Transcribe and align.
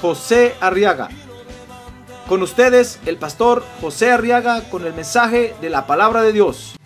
José 0.00 0.54
Arriaga. 0.60 1.08
Con 2.28 2.42
ustedes, 2.42 2.98
el 3.06 3.16
pastor 3.16 3.64
José 3.80 4.10
Arriaga 4.10 4.68
con 4.68 4.84
el 4.84 4.92
mensaje 4.92 5.54
de 5.60 5.70
la 5.70 5.86
palabra 5.86 6.22
de 6.22 6.32
Dios. 6.32 6.76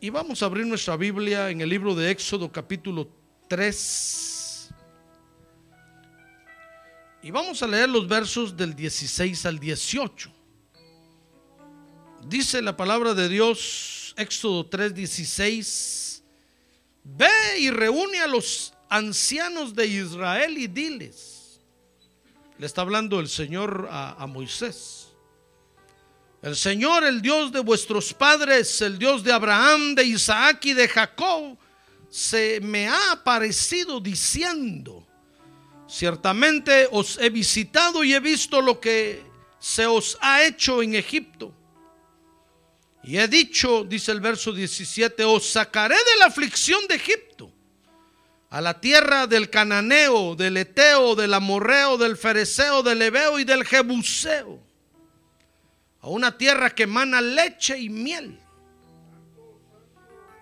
Y 0.00 0.10
vamos 0.10 0.42
a 0.42 0.46
abrir 0.46 0.64
nuestra 0.64 0.96
Biblia 0.96 1.50
en 1.50 1.60
el 1.60 1.68
libro 1.68 1.94
de 1.94 2.12
Éxodo 2.12 2.52
capítulo 2.52 3.08
3. 3.48 4.37
Y 7.28 7.30
vamos 7.30 7.62
a 7.62 7.66
leer 7.66 7.90
los 7.90 8.08
versos 8.08 8.56
del 8.56 8.74
16 8.74 9.44
al 9.44 9.58
18. 9.58 10.32
Dice 12.24 12.62
la 12.62 12.74
palabra 12.74 13.12
de 13.12 13.28
Dios, 13.28 14.14
Éxodo 14.16 14.64
3, 14.64 14.94
16. 14.94 16.24
Ve 17.04 17.28
y 17.58 17.70
reúne 17.70 18.20
a 18.20 18.26
los 18.26 18.72
ancianos 18.88 19.74
de 19.74 19.86
Israel 19.88 20.56
y 20.56 20.68
diles. 20.68 21.60
Le 22.56 22.64
está 22.64 22.80
hablando 22.80 23.20
el 23.20 23.28
Señor 23.28 23.88
a, 23.90 24.12
a 24.12 24.26
Moisés. 24.26 25.08
El 26.40 26.56
Señor, 26.56 27.04
el 27.04 27.20
Dios 27.20 27.52
de 27.52 27.60
vuestros 27.60 28.14
padres, 28.14 28.80
el 28.80 28.98
Dios 28.98 29.22
de 29.22 29.34
Abraham, 29.34 29.94
de 29.94 30.04
Isaac 30.04 30.64
y 30.64 30.72
de 30.72 30.88
Jacob, 30.88 31.58
se 32.08 32.58
me 32.62 32.88
ha 32.88 33.12
aparecido 33.12 34.00
diciendo, 34.00 35.06
ciertamente 35.88 36.88
os 36.90 37.18
he 37.18 37.30
visitado 37.30 38.04
y 38.04 38.14
he 38.14 38.20
visto 38.20 38.60
lo 38.60 38.78
que 38.78 39.24
se 39.58 39.86
os 39.86 40.18
ha 40.20 40.44
hecho 40.44 40.82
en 40.82 40.94
Egipto. 40.94 41.54
Y 43.02 43.16
he 43.18 43.26
dicho, 43.26 43.84
dice 43.84 44.12
el 44.12 44.20
verso 44.20 44.52
17, 44.52 45.24
os 45.24 45.50
sacaré 45.50 45.96
de 45.96 46.18
la 46.18 46.26
aflicción 46.26 46.86
de 46.88 46.96
Egipto, 46.96 47.50
a 48.50 48.60
la 48.60 48.80
tierra 48.80 49.26
del 49.26 49.50
cananeo, 49.50 50.34
del 50.34 50.56
eteo, 50.58 51.14
del 51.14 51.34
amorreo, 51.34 51.96
del 51.96 52.16
fereceo, 52.16 52.82
del 52.82 53.02
ebeo 53.02 53.38
y 53.38 53.44
del 53.44 53.64
jebuseo 53.64 54.68
a 56.00 56.08
una 56.08 56.36
tierra 56.36 56.70
que 56.70 56.84
emana 56.84 57.20
leche 57.20 57.78
y 57.78 57.88
miel. 57.88 58.38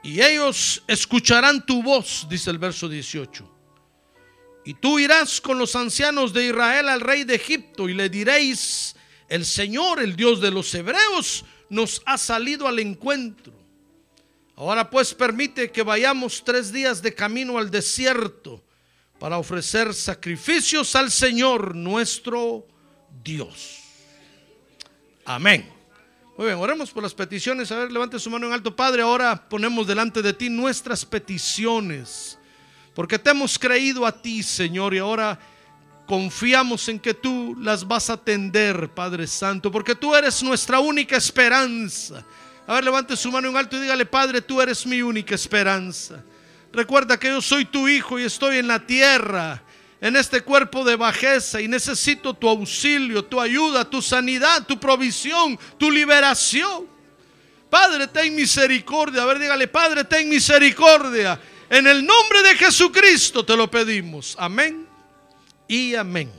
Y 0.02 0.22
ellos 0.22 0.83
escucharán 0.86 1.64
tu 1.64 1.83
voz, 1.83 2.27
dice 2.28 2.50
el 2.50 2.58
verso 2.58 2.89
18. 2.89 3.56
Y 4.67 4.75
tú 4.75 4.98
irás 4.98 5.41
con 5.41 5.61
los 5.61 5.77
ancianos 5.77 6.33
de 6.33 6.48
Israel 6.48 6.89
al 6.89 7.00
rey 7.00 7.22
de 7.22 7.36
Egipto 7.36 7.89
y 7.89 7.95
le 7.95 8.09
diréis, 8.09 8.97
el 9.28 9.47
Señor, 9.47 10.03
el 10.03 10.17
Dios 10.17 10.41
de 10.41 10.50
los 10.50 10.75
hebreos, 10.75 11.45
nos 11.70 12.03
ha 12.05 12.19
salido 12.19 12.67
al 12.67 12.81
encuentro. 12.81 13.53
Ahora 14.56 14.91
pues 14.91 15.14
permite 15.14 15.70
que 15.70 15.85
vayamos 15.85 16.42
tres 16.45 16.73
días 16.73 17.01
de 17.01 17.14
camino 17.14 17.58
al 17.58 17.70
desierto 17.70 18.61
para 19.20 19.39
ofrecer 19.39 19.95
sacrificios 19.95 20.96
al 20.96 21.12
Señor 21.12 21.77
nuestro 21.77 22.67
Dios. 23.23 23.85
Amén. 25.24 25.70
Muy 26.36 26.46
bien, 26.46 26.58
oremos 26.58 26.91
por 26.91 27.05
las 27.05 27.14
peticiones. 27.14 27.70
A 27.70 27.79
ver, 27.79 27.92
levante 27.92 28.18
su 28.18 28.30
mano 28.30 28.48
en 28.48 28.52
alto. 28.52 28.74
Padre, 28.74 29.02
ahora 29.02 29.48
ponemos 29.48 29.86
delante 29.86 30.23
de 30.23 30.33
ti 30.33 30.51
nuestras 30.51 31.05
peticiones. 31.05 32.36
Porque 32.96 33.18
te 33.18 33.29
hemos 33.29 33.58
creído 33.58 34.07
a 34.07 34.11
ti, 34.11 34.42
Señor, 34.42 34.95
y 34.95 34.98
ahora 34.98 35.39
confiamos 36.07 36.89
en 36.89 36.98
que 36.98 37.12
tú 37.12 37.55
las 37.61 37.86
vas 37.86 38.08
a 38.08 38.14
atender, 38.14 38.89
Padre 38.89 39.27
Santo. 39.27 39.70
Porque 39.70 39.95
tú 39.95 40.14
eres 40.14 40.42
nuestra 40.42 40.80
única 40.80 41.18
esperanza. 41.18 42.24
A 42.67 42.73
ver, 42.73 42.85
levante 42.85 43.14
su 43.14 43.30
mano 43.30 43.51
en 43.51 43.56
alto 43.58 43.77
y 43.77 43.80
dígale, 43.80 44.06
Padre, 44.06 44.40
tú 44.40 44.62
eres 44.62 44.86
mi 44.86 45.02
única 45.02 45.35
esperanza. 45.35 46.24
Recuerda 46.73 47.18
que 47.18 47.29
yo 47.29 47.42
soy 47.42 47.67
tu 47.67 47.86
hijo 47.86 48.18
y 48.18 48.23
estoy 48.24 48.56
en 48.56 48.68
la 48.68 48.79
tierra 48.86 49.62
en 50.01 50.17
este 50.17 50.40
cuerpo 50.40 50.83
de 50.83 50.96
bajeza 50.96 51.61
y 51.61 51.68
necesito 51.68 52.33
tu 52.33 52.48
auxilio, 52.48 53.23
tu 53.27 53.39
ayuda, 53.39 53.85
tu 53.85 54.01
sanidad, 54.01 54.64
tu 54.67 54.80
provisión, 54.80 55.58
tu 55.77 55.90
liberación. 55.90 56.86
Padre, 57.68 58.06
ten 58.06 58.35
misericordia. 58.35 59.23
A 59.23 59.27
ver, 59.27 59.39
dígale, 59.39 59.68
Padre, 59.68 60.02
ten 60.05 60.30
misericordia. 60.30 61.39
En 61.69 61.87
el 61.87 62.07
nombre 62.07 62.43
de 62.43 62.55
Jesucristo 62.57 63.45
te 63.45 63.57
lo 63.57 63.69
pedimos. 63.69 64.37
Amén 64.39 64.87
y 65.67 65.95
amén. 65.95 66.33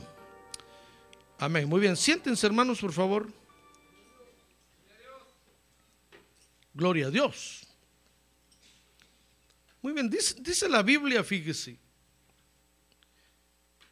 Amén. 1.38 1.68
Muy 1.68 1.80
bien, 1.80 1.96
siéntense 1.96 2.46
hermanos, 2.46 2.80
por 2.80 2.92
favor. 2.92 3.30
Gloria 6.72 7.08
a 7.08 7.10
Dios. 7.10 7.66
Muy 9.82 9.92
bien, 9.92 10.08
dice, 10.08 10.34
dice 10.38 10.68
la 10.68 10.82
Biblia, 10.82 11.22
fíjese 11.22 11.76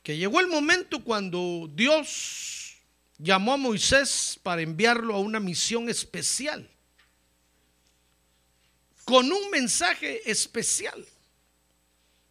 que 0.02 0.16
llegó 0.16 0.40
el 0.40 0.46
momento 0.46 1.02
cuando 1.02 1.68
Dios 1.74 2.76
llamó 3.18 3.54
a 3.54 3.56
Moisés 3.56 4.38
para 4.42 4.62
enviarlo 4.62 5.14
a 5.14 5.18
una 5.18 5.40
misión 5.40 5.88
especial, 5.88 6.70
con 9.04 9.30
un 9.30 9.50
mensaje 9.50 10.28
especial. 10.30 11.04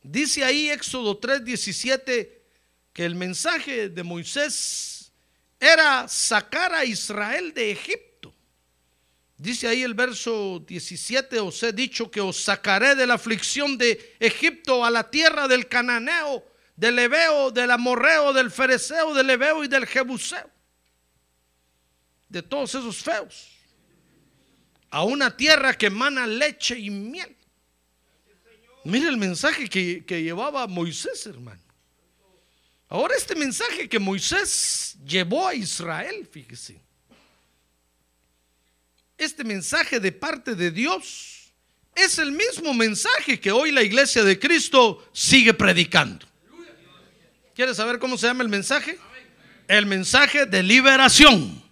Dice 0.08 0.44
ahí 0.44 0.70
Éxodo 0.70 1.20
3:17 1.20 2.44
que 2.94 3.06
el 3.06 3.16
mensaje 3.16 3.90
de 3.90 4.04
Moisés 4.04 5.12
era 5.60 6.08
sacar 6.08 6.74
a 6.74 6.86
Israel 6.86 7.54
de 7.54 7.72
Egipto. 7.72 8.32
Dice 9.36 9.68
ahí 9.68 9.82
el 9.82 9.96
verso 9.96 10.64
17, 10.66 11.40
os 11.40 11.62
he 11.64 11.74
dicho 11.74 12.12
que 12.12 12.22
os 12.22 12.38
sacaré 12.38 12.94
de 12.94 13.08
la 13.08 13.16
aflicción 13.16 13.78
de 13.78 14.16
Egipto 14.20 14.86
a 14.86 14.92
la 14.92 15.10
tierra 15.10 15.48
del 15.48 15.68
cananeo 15.68 16.44
del 16.76 17.00
Ebeo, 17.00 17.52
del 17.52 17.72
Amorreo, 17.72 18.32
del 18.32 18.52
Fereceo, 18.52 19.14
del 19.14 19.30
Ebeo 19.30 19.64
y 19.64 19.68
del 19.68 19.88
Jebuseo. 19.88 20.50
De 22.30 22.44
todos 22.44 22.76
esos 22.76 23.02
feos. 23.02 23.50
A 24.92 25.04
una 25.04 25.36
tierra 25.36 25.74
que 25.74 25.88
emana 25.88 26.28
leche 26.28 26.78
y 26.78 26.90
miel. 26.90 27.36
Mire 28.86 29.10
el 29.10 29.18
mensaje 29.18 29.68
que, 29.68 30.06
que 30.06 30.22
llevaba 30.22 30.68
Moisés, 30.68 31.26
hermano. 31.26 31.60
Ahora 32.88 33.16
este 33.18 33.34
mensaje 33.34 33.90
que 33.90 33.98
Moisés 33.98 34.96
llevó 35.04 35.48
a 35.48 35.56
Israel, 35.56 36.30
fíjese. 36.32 36.80
Este 39.18 39.44
mensaje 39.44 40.00
de 40.00 40.12
parte 40.12 40.54
de 40.54 40.70
Dios 40.70 41.52
es 41.96 42.20
el 42.20 42.32
mismo 42.32 42.76
mensaje 42.76 43.40
que 43.40 43.52
hoy 43.52 43.72
la 43.72 43.82
iglesia 43.82 44.24
de 44.24 44.38
Cristo 44.38 45.10
sigue 45.14 45.56
predicando. 45.56 46.28
¿Quieres 47.56 47.78
saber 47.78 47.98
cómo 47.98 48.20
se 48.20 48.28
llama 48.28 48.44
el 48.44 48.50
mensaje? 48.50 49.00
El 49.68 49.88
mensaje 49.88 50.46
de 50.46 50.62
liberación. 50.62 51.64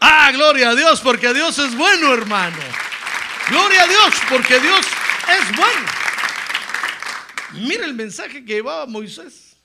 Ah, 0.00 0.32
gloria 0.32 0.70
a 0.70 0.74
Dios, 0.74 1.00
porque 1.00 1.32
Dios 1.32 1.56
es 1.60 1.76
bueno, 1.76 2.12
hermano. 2.12 2.58
Gloria 3.50 3.84
a 3.84 3.86
Dios, 3.86 4.14
porque 4.28 4.58
Dios 4.58 4.84
es 5.28 5.56
bueno. 5.56 6.03
Mira 7.60 7.86
el 7.86 7.94
mensaje 7.94 8.44
que 8.44 8.54
llevaba 8.54 8.86
Moisés. 8.86 9.56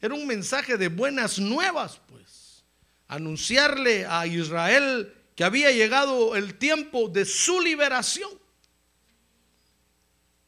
Era 0.00 0.14
un 0.14 0.26
mensaje 0.26 0.76
de 0.76 0.88
buenas 0.88 1.38
nuevas, 1.38 2.00
pues. 2.06 2.64
Anunciarle 3.08 4.06
a 4.06 4.26
Israel 4.26 5.12
que 5.34 5.44
había 5.44 5.70
llegado 5.72 6.36
el 6.36 6.54
tiempo 6.54 7.08
de 7.08 7.24
su 7.24 7.60
liberación. 7.60 8.30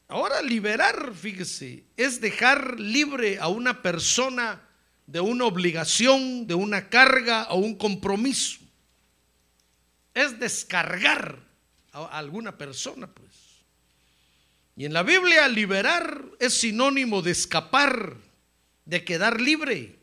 Ahora 0.07 0.41
liberar, 0.41 1.13
fíjese, 1.13 1.85
es 1.97 2.21
dejar 2.21 2.79
libre 2.79 3.39
a 3.39 3.47
una 3.47 3.81
persona 3.81 4.61
de 5.07 5.19
una 5.19 5.45
obligación, 5.45 6.45
de 6.47 6.53
una 6.53 6.89
carga 6.89 7.47
o 7.49 7.57
un 7.57 7.75
compromiso. 7.75 8.59
Es 10.13 10.39
descargar 10.39 11.39
a 11.91 12.17
alguna 12.17 12.57
persona, 12.57 13.07
pues. 13.07 13.42
Y 14.75 14.85
en 14.85 14.93
la 14.93 15.03
Biblia 15.03 15.47
liberar 15.47 16.25
es 16.39 16.55
sinónimo 16.55 17.21
de 17.21 17.31
escapar, 17.31 18.17
de 18.85 19.03
quedar 19.03 19.39
libre. 19.39 19.99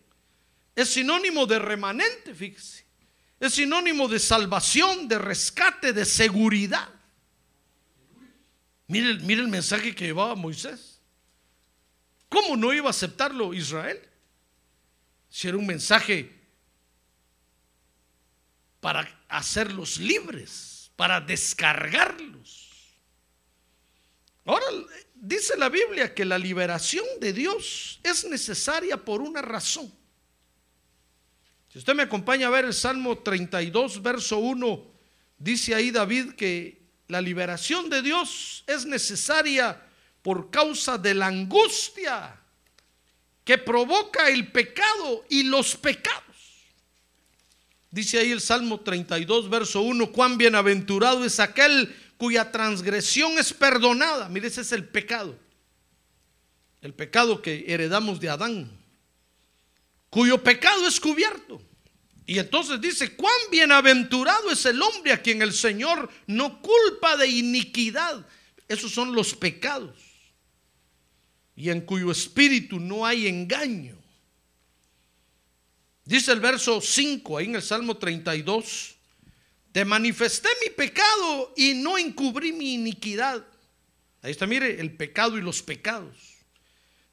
Es 0.76 0.90
sinónimo 0.90 1.46
de 1.46 1.58
remanente, 1.58 2.34
fíjese. 2.34 2.84
Es 3.40 3.55
sinónimo 3.55 4.06
de 4.06 4.19
salvación, 4.19 5.08
de 5.08 5.19
rescate, 5.19 5.93
de 5.93 6.05
seguridad. 6.05 6.88
Mire, 8.87 9.14
mire 9.20 9.40
el 9.40 9.49
mensaje 9.49 9.94
que 9.94 10.06
llevaba 10.06 10.34
Moisés. 10.34 11.00
¿Cómo 12.28 12.56
no 12.56 12.73
iba 12.73 12.87
a 12.87 12.90
aceptarlo 12.90 13.55
Israel? 13.55 14.00
Si 15.28 15.49
era 15.49 15.56
un 15.56 15.66
mensaje 15.66 16.32
para 18.81 19.08
hacerlos 19.28 19.99
libres, 19.99 20.90
para 20.96 21.20
descargarlos. 21.20 22.60
Dice 25.31 25.56
la 25.56 25.69
Biblia 25.69 26.12
que 26.12 26.25
la 26.25 26.37
liberación 26.37 27.05
de 27.21 27.32
Dios 27.32 28.00
es 28.03 28.25
necesaria 28.25 28.97
por 28.97 29.23
una 29.23 29.41
razón. 29.41 29.88
Si 31.69 31.79
usted 31.79 31.94
me 31.94 32.03
acompaña 32.03 32.49
a 32.49 32.50
ver 32.50 32.65
el 32.65 32.75
Salmo 32.75 33.17
32, 33.17 34.03
verso 34.03 34.38
1, 34.38 34.91
dice 35.38 35.77
ahí 35.77 35.93
David 35.93 36.32
que 36.32 36.82
la 37.06 37.21
liberación 37.21 37.88
de 37.88 38.03
Dios 38.03 38.65
es 38.67 38.85
necesaria 38.87 39.81
por 40.21 40.50
causa 40.50 40.99
de 40.99 41.15
la 41.15 41.29
angustia 41.29 42.37
que 43.44 43.56
provoca 43.56 44.31
el 44.31 44.50
pecado 44.50 45.25
y 45.29 45.44
los 45.44 45.76
pecados. 45.76 46.25
Dice 47.93 48.19
ahí 48.19 48.33
el 48.33 48.41
Salmo 48.41 48.81
32, 48.81 49.49
verso 49.49 49.83
1, 49.83 50.11
cuán 50.11 50.37
bienaventurado 50.38 51.25
es 51.25 51.38
aquel 51.38 51.94
cuya 52.20 52.52
transgresión 52.52 53.38
es 53.38 53.50
perdonada. 53.55 54.28
Mire, 54.28 54.49
ese 54.49 54.61
es 54.61 54.72
el 54.72 54.87
pecado. 54.87 55.38
El 56.82 56.93
pecado 56.93 57.40
que 57.40 57.64
heredamos 57.67 58.20
de 58.20 58.28
Adán 58.28 58.70
cuyo 60.11 60.43
pecado 60.43 60.87
es 60.87 61.00
cubierto. 61.00 61.62
Y 62.26 62.38
entonces 62.38 62.78
dice, 62.81 63.17
cuán 63.17 63.32
bienaventurado 63.50 64.50
es 64.50 64.67
el 64.67 64.82
hombre 64.82 65.12
a 65.12 65.22
quien 65.22 65.40
el 65.40 65.52
Señor 65.52 66.11
no 66.26 66.61
culpa 66.61 67.17
de 67.17 67.26
iniquidad. 67.26 68.26
Esos 68.69 68.93
son 68.93 69.14
los 69.14 69.34
pecados. 69.34 69.96
Y 71.56 71.70
en 71.70 71.81
cuyo 71.81 72.11
espíritu 72.11 72.78
no 72.78 73.06
hay 73.06 73.26
engaño. 73.26 73.96
Dice 76.05 76.32
el 76.32 76.40
verso 76.40 76.81
5 76.81 77.38
ahí 77.38 77.46
en 77.46 77.55
el 77.55 77.62
Salmo 77.62 77.96
32, 77.96 78.96
te 79.72 79.84
manifesté 79.84 80.49
mi 80.64 80.70
pecado 80.70 81.52
y 81.56 81.75
no 81.75 81.96
encubrí 81.96 82.52
mi 82.52 82.75
iniquidad. 82.75 83.44
Ahí 84.22 84.32
está, 84.32 84.46
mire, 84.46 84.81
el 84.81 84.96
pecado 84.96 85.38
y 85.38 85.40
los 85.40 85.62
pecados. 85.62 86.17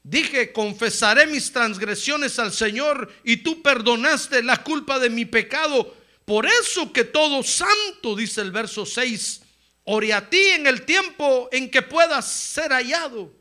Dije, 0.02 0.52
confesaré 0.52 1.26
mis 1.26 1.52
transgresiones 1.52 2.38
al 2.38 2.52
Señor 2.52 3.12
y 3.24 3.38
tú 3.38 3.62
perdonaste 3.62 4.42
la 4.42 4.62
culpa 4.62 4.98
de 4.98 5.10
mi 5.10 5.24
pecado. 5.24 5.94
Por 6.24 6.46
eso 6.46 6.92
que 6.92 7.04
todo 7.04 7.42
santo, 7.42 8.16
dice 8.16 8.40
el 8.40 8.50
verso 8.50 8.84
6, 8.84 9.42
ore 9.84 10.12
a 10.12 10.28
ti 10.28 10.40
en 10.54 10.66
el 10.66 10.84
tiempo 10.84 11.48
en 11.52 11.70
que 11.70 11.82
puedas 11.82 12.26
ser 12.26 12.72
hallado. 12.72 13.32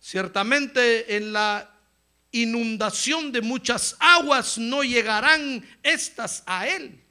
Ciertamente 0.00 1.16
en 1.16 1.32
la 1.32 1.72
inundación 2.32 3.32
de 3.32 3.40
muchas 3.40 3.96
aguas 3.98 4.58
no 4.58 4.82
llegarán 4.82 5.64
estas 5.82 6.42
a 6.46 6.68
él. 6.68 7.05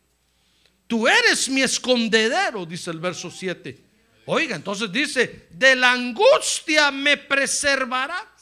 Tú 0.88 1.08
eres 1.08 1.50
mi 1.50 1.62
escondedero, 1.62 2.66
dice 2.66 2.92
el 2.92 3.00
verso 3.00 3.32
7. 3.32 3.84
Oiga, 4.28 4.56
entonces 4.56 4.92
dice, 4.92 5.48
de 5.52 5.76
la 5.76 5.92
angustia 5.92 6.92
me 6.92 7.18
preservarás 7.18 8.36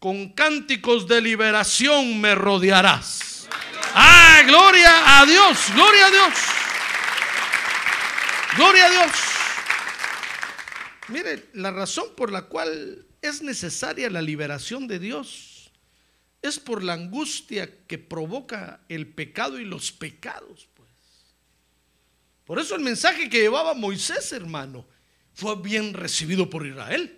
con 0.00 0.30
cánticos 0.30 1.06
de 1.06 1.20
liberación 1.20 2.20
me 2.20 2.34
rodearás. 2.34 3.46
Ah, 3.94 4.42
gloria 4.46 5.20
a 5.20 5.26
Dios, 5.26 5.58
gloria 5.74 6.06
a 6.06 6.10
Dios. 6.10 6.34
Gloria 8.56 8.86
a 8.86 8.90
Dios. 8.90 9.12
Mire, 11.08 11.48
la 11.52 11.70
razón 11.70 12.06
por 12.16 12.32
la 12.32 12.42
cual 12.42 13.04
es 13.20 13.42
necesaria 13.42 14.08
la 14.08 14.22
liberación 14.22 14.88
de 14.88 14.98
Dios 14.98 15.49
es 16.42 16.58
por 16.58 16.82
la 16.82 16.94
angustia 16.94 17.86
que 17.86 17.98
provoca 17.98 18.80
el 18.88 19.06
pecado 19.06 19.58
y 19.58 19.64
los 19.64 19.92
pecados, 19.92 20.68
pues. 20.74 20.88
Por 22.44 22.58
eso 22.58 22.74
el 22.74 22.80
mensaje 22.80 23.28
que 23.28 23.40
llevaba 23.40 23.74
Moisés, 23.74 24.32
hermano, 24.32 24.86
fue 25.34 25.54
bien 25.56 25.94
recibido 25.94 26.50
por 26.50 26.66
Israel. 26.66 27.16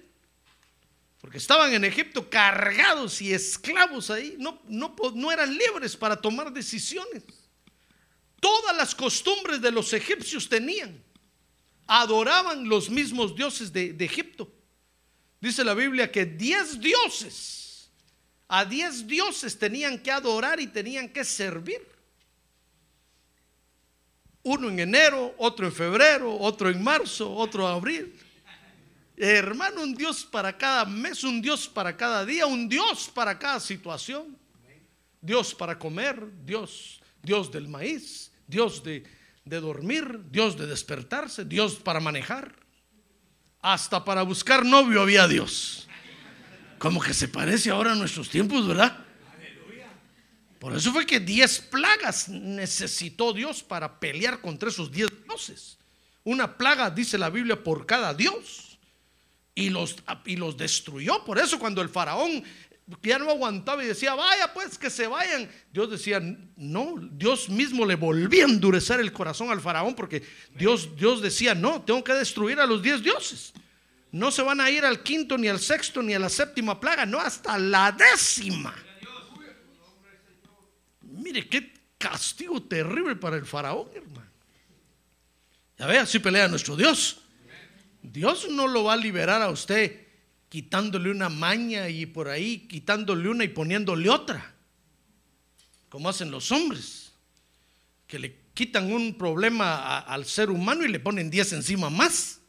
Porque 1.20 1.38
estaban 1.38 1.72
en 1.72 1.84
Egipto 1.84 2.28
cargados 2.28 3.22
y 3.22 3.32
esclavos 3.32 4.10
ahí. 4.10 4.34
No, 4.38 4.60
no, 4.68 4.94
no 5.14 5.32
eran 5.32 5.56
libres 5.56 5.96
para 5.96 6.20
tomar 6.20 6.52
decisiones. 6.52 7.22
Todas 8.40 8.76
las 8.76 8.92
costumbres 8.92 9.60
de 9.62 9.70
los 9.70 9.92
egipcios 9.92 10.48
tenían. 10.48 11.00
Adoraban 11.86 12.68
los 12.68 12.90
mismos 12.90 13.36
dioses 13.36 13.72
de, 13.72 13.92
de 13.92 14.04
Egipto. 14.04 14.52
Dice 15.40 15.64
la 15.64 15.74
Biblia 15.74 16.10
que 16.10 16.26
diez 16.26 16.80
dioses, 16.80 17.61
a 18.54 18.66
diez 18.66 19.06
dioses 19.06 19.58
tenían 19.58 19.98
que 19.98 20.12
adorar 20.12 20.60
y 20.60 20.66
tenían 20.66 21.08
que 21.08 21.24
servir. 21.24 21.80
Uno 24.42 24.68
en 24.68 24.78
enero, 24.78 25.34
otro 25.38 25.64
en 25.64 25.72
febrero, 25.72 26.36
otro 26.38 26.68
en 26.68 26.84
marzo, 26.84 27.32
otro 27.32 27.66
en 27.66 27.74
abril. 27.74 28.20
Hermano, 29.16 29.82
un 29.82 29.94
Dios 29.94 30.26
para 30.26 30.54
cada 30.58 30.84
mes, 30.84 31.24
un 31.24 31.40
Dios 31.40 31.66
para 31.66 31.96
cada 31.96 32.26
día, 32.26 32.44
un 32.44 32.68
Dios 32.68 33.10
para 33.14 33.38
cada 33.38 33.58
situación. 33.58 34.36
Dios 35.22 35.54
para 35.54 35.78
comer, 35.78 36.22
Dios, 36.44 37.00
Dios 37.22 37.50
del 37.50 37.68
maíz, 37.68 38.32
Dios 38.46 38.84
de, 38.84 39.02
de 39.46 39.60
dormir, 39.60 40.24
Dios 40.30 40.58
de 40.58 40.66
despertarse, 40.66 41.46
Dios 41.46 41.76
para 41.76 42.00
manejar. 42.00 42.54
Hasta 43.62 44.04
para 44.04 44.22
buscar 44.24 44.62
novio 44.62 45.00
había 45.00 45.26
Dios. 45.26 45.88
Como 46.82 47.00
que 47.00 47.14
se 47.14 47.28
parece 47.28 47.70
ahora 47.70 47.92
a 47.92 47.94
nuestros 47.94 48.28
tiempos, 48.28 48.66
¿verdad? 48.66 48.98
Por 50.58 50.74
eso 50.74 50.92
fue 50.92 51.06
que 51.06 51.20
diez 51.20 51.60
plagas 51.60 52.28
necesitó 52.28 53.32
Dios 53.32 53.62
para 53.62 54.00
pelear 54.00 54.40
contra 54.40 54.68
esos 54.68 54.90
diez 54.90 55.08
dioses. 55.22 55.78
Una 56.24 56.58
plaga, 56.58 56.90
dice 56.90 57.18
la 57.18 57.30
Biblia, 57.30 57.62
por 57.62 57.86
cada 57.86 58.12
dios 58.14 58.80
y 59.54 59.70
los, 59.70 59.94
y 60.26 60.34
los 60.34 60.56
destruyó. 60.56 61.24
Por 61.24 61.38
eso 61.38 61.56
cuando 61.60 61.82
el 61.82 61.88
faraón 61.88 62.42
ya 63.00 63.16
no 63.16 63.30
aguantaba 63.30 63.84
y 63.84 63.86
decía, 63.86 64.16
vaya 64.16 64.52
pues 64.52 64.76
que 64.76 64.90
se 64.90 65.06
vayan, 65.06 65.48
Dios 65.72 65.88
decía, 65.88 66.20
no, 66.56 66.96
Dios 67.12 67.48
mismo 67.48 67.86
le 67.86 67.94
volvía 67.94 68.44
a 68.44 68.48
endurecer 68.48 68.98
el 68.98 69.12
corazón 69.12 69.50
al 69.50 69.60
faraón 69.60 69.94
porque 69.94 70.24
Dios, 70.56 70.96
Dios 70.96 71.22
decía, 71.22 71.54
no, 71.54 71.82
tengo 71.82 72.02
que 72.02 72.14
destruir 72.14 72.58
a 72.58 72.66
los 72.66 72.82
diez 72.82 73.04
dioses. 73.04 73.52
No 74.12 74.30
se 74.30 74.42
van 74.42 74.60
a 74.60 74.70
ir 74.70 74.84
al 74.84 75.02
quinto, 75.02 75.38
ni 75.38 75.48
al 75.48 75.58
sexto, 75.58 76.02
ni 76.02 76.12
a 76.12 76.18
la 76.18 76.28
séptima 76.28 76.78
plaga, 76.78 77.06
no, 77.06 77.18
hasta 77.18 77.58
la 77.58 77.90
décima. 77.92 78.74
Mire 81.00 81.48
qué 81.48 81.72
castigo 81.96 82.62
terrible 82.62 83.16
para 83.16 83.36
el 83.36 83.46
faraón, 83.46 83.88
hermano. 83.94 84.30
Ya 85.78 85.86
ve, 85.86 85.98
así 85.98 86.18
pelea 86.18 86.46
nuestro 86.46 86.76
Dios. 86.76 87.22
Dios 88.02 88.48
no 88.50 88.68
lo 88.68 88.84
va 88.84 88.92
a 88.92 88.96
liberar 88.96 89.40
a 89.40 89.48
usted 89.48 90.06
quitándole 90.50 91.10
una 91.10 91.30
maña 91.30 91.88
y 91.88 92.04
por 92.04 92.28
ahí 92.28 92.68
quitándole 92.68 93.30
una 93.30 93.44
y 93.44 93.48
poniéndole 93.48 94.10
otra, 94.10 94.54
como 95.88 96.10
hacen 96.10 96.30
los 96.30 96.52
hombres, 96.52 97.12
que 98.06 98.18
le 98.18 98.42
quitan 98.52 98.92
un 98.92 99.16
problema 99.16 100.00
al 100.00 100.26
ser 100.26 100.50
humano 100.50 100.84
y 100.84 100.88
le 100.88 101.00
ponen 101.00 101.30
10 101.30 101.54
encima 101.54 101.88
más. 101.88 102.41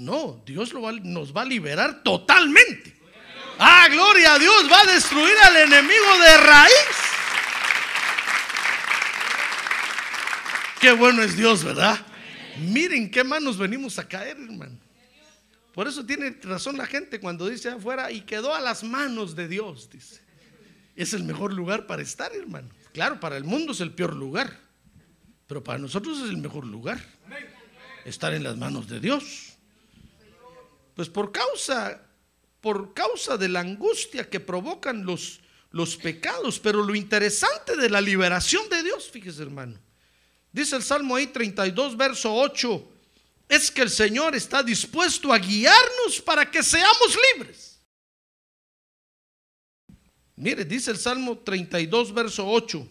No, 0.00 0.42
Dios 0.46 0.72
lo 0.72 0.90
nos 0.92 1.36
va 1.36 1.42
a 1.42 1.44
liberar 1.44 2.02
totalmente. 2.02 2.96
Ah, 3.58 3.86
gloria 3.90 4.32
a 4.32 4.38
Dios, 4.38 4.66
va 4.72 4.80
a 4.80 4.86
destruir 4.94 5.36
al 5.44 5.56
enemigo 5.56 6.18
de 6.18 6.36
raíz. 6.38 6.96
Qué 10.80 10.92
bueno 10.92 11.22
es 11.22 11.36
Dios, 11.36 11.62
¿verdad? 11.62 12.00
Miren 12.60 13.10
qué 13.10 13.22
manos 13.22 13.58
venimos 13.58 13.98
a 13.98 14.08
caer, 14.08 14.38
hermano. 14.38 14.78
Por 15.74 15.86
eso 15.86 16.06
tiene 16.06 16.34
razón 16.44 16.78
la 16.78 16.86
gente 16.86 17.20
cuando 17.20 17.46
dice 17.46 17.68
afuera 17.68 18.10
y 18.10 18.22
quedó 18.22 18.54
a 18.54 18.60
las 18.62 18.82
manos 18.82 19.36
de 19.36 19.48
Dios, 19.48 19.90
dice. 19.90 20.22
Es 20.96 21.12
el 21.12 21.24
mejor 21.24 21.52
lugar 21.52 21.86
para 21.86 22.00
estar, 22.00 22.34
hermano. 22.34 22.70
Claro, 22.94 23.20
para 23.20 23.36
el 23.36 23.44
mundo 23.44 23.72
es 23.72 23.80
el 23.80 23.92
peor 23.92 24.16
lugar, 24.16 24.58
pero 25.46 25.62
para 25.62 25.78
nosotros 25.78 26.20
es 26.20 26.30
el 26.30 26.38
mejor 26.38 26.64
lugar. 26.64 27.04
Estar 28.06 28.32
en 28.32 28.44
las 28.44 28.56
manos 28.56 28.88
de 28.88 28.98
Dios. 28.98 29.49
Pues 31.00 31.08
por 31.08 31.32
causa 31.32 31.98
por 32.60 32.92
causa 32.92 33.38
de 33.38 33.48
la 33.48 33.60
angustia 33.60 34.28
que 34.28 34.38
provocan 34.38 35.06
los 35.06 35.40
los 35.70 35.96
pecados, 35.96 36.60
pero 36.60 36.82
lo 36.82 36.94
interesante 36.94 37.74
de 37.74 37.88
la 37.88 38.02
liberación 38.02 38.68
de 38.68 38.82
Dios, 38.82 39.08
fíjese, 39.10 39.40
hermano 39.40 39.80
Dice 40.52 40.76
el 40.76 40.82
Salmo 40.82 41.16
ahí 41.16 41.28
32, 41.28 41.96
verso 41.96 42.34
8, 42.34 42.92
es 43.48 43.70
que 43.70 43.80
el 43.80 43.88
Señor 43.88 44.34
está 44.34 44.62
dispuesto 44.62 45.32
a 45.32 45.38
guiarnos 45.38 46.20
para 46.20 46.50
que 46.50 46.62
seamos 46.62 47.16
libres. 47.32 47.80
Mire, 50.36 50.66
dice 50.66 50.90
el 50.90 50.98
Salmo 50.98 51.38
32, 51.38 52.12
verso 52.12 52.46
8, 52.46 52.86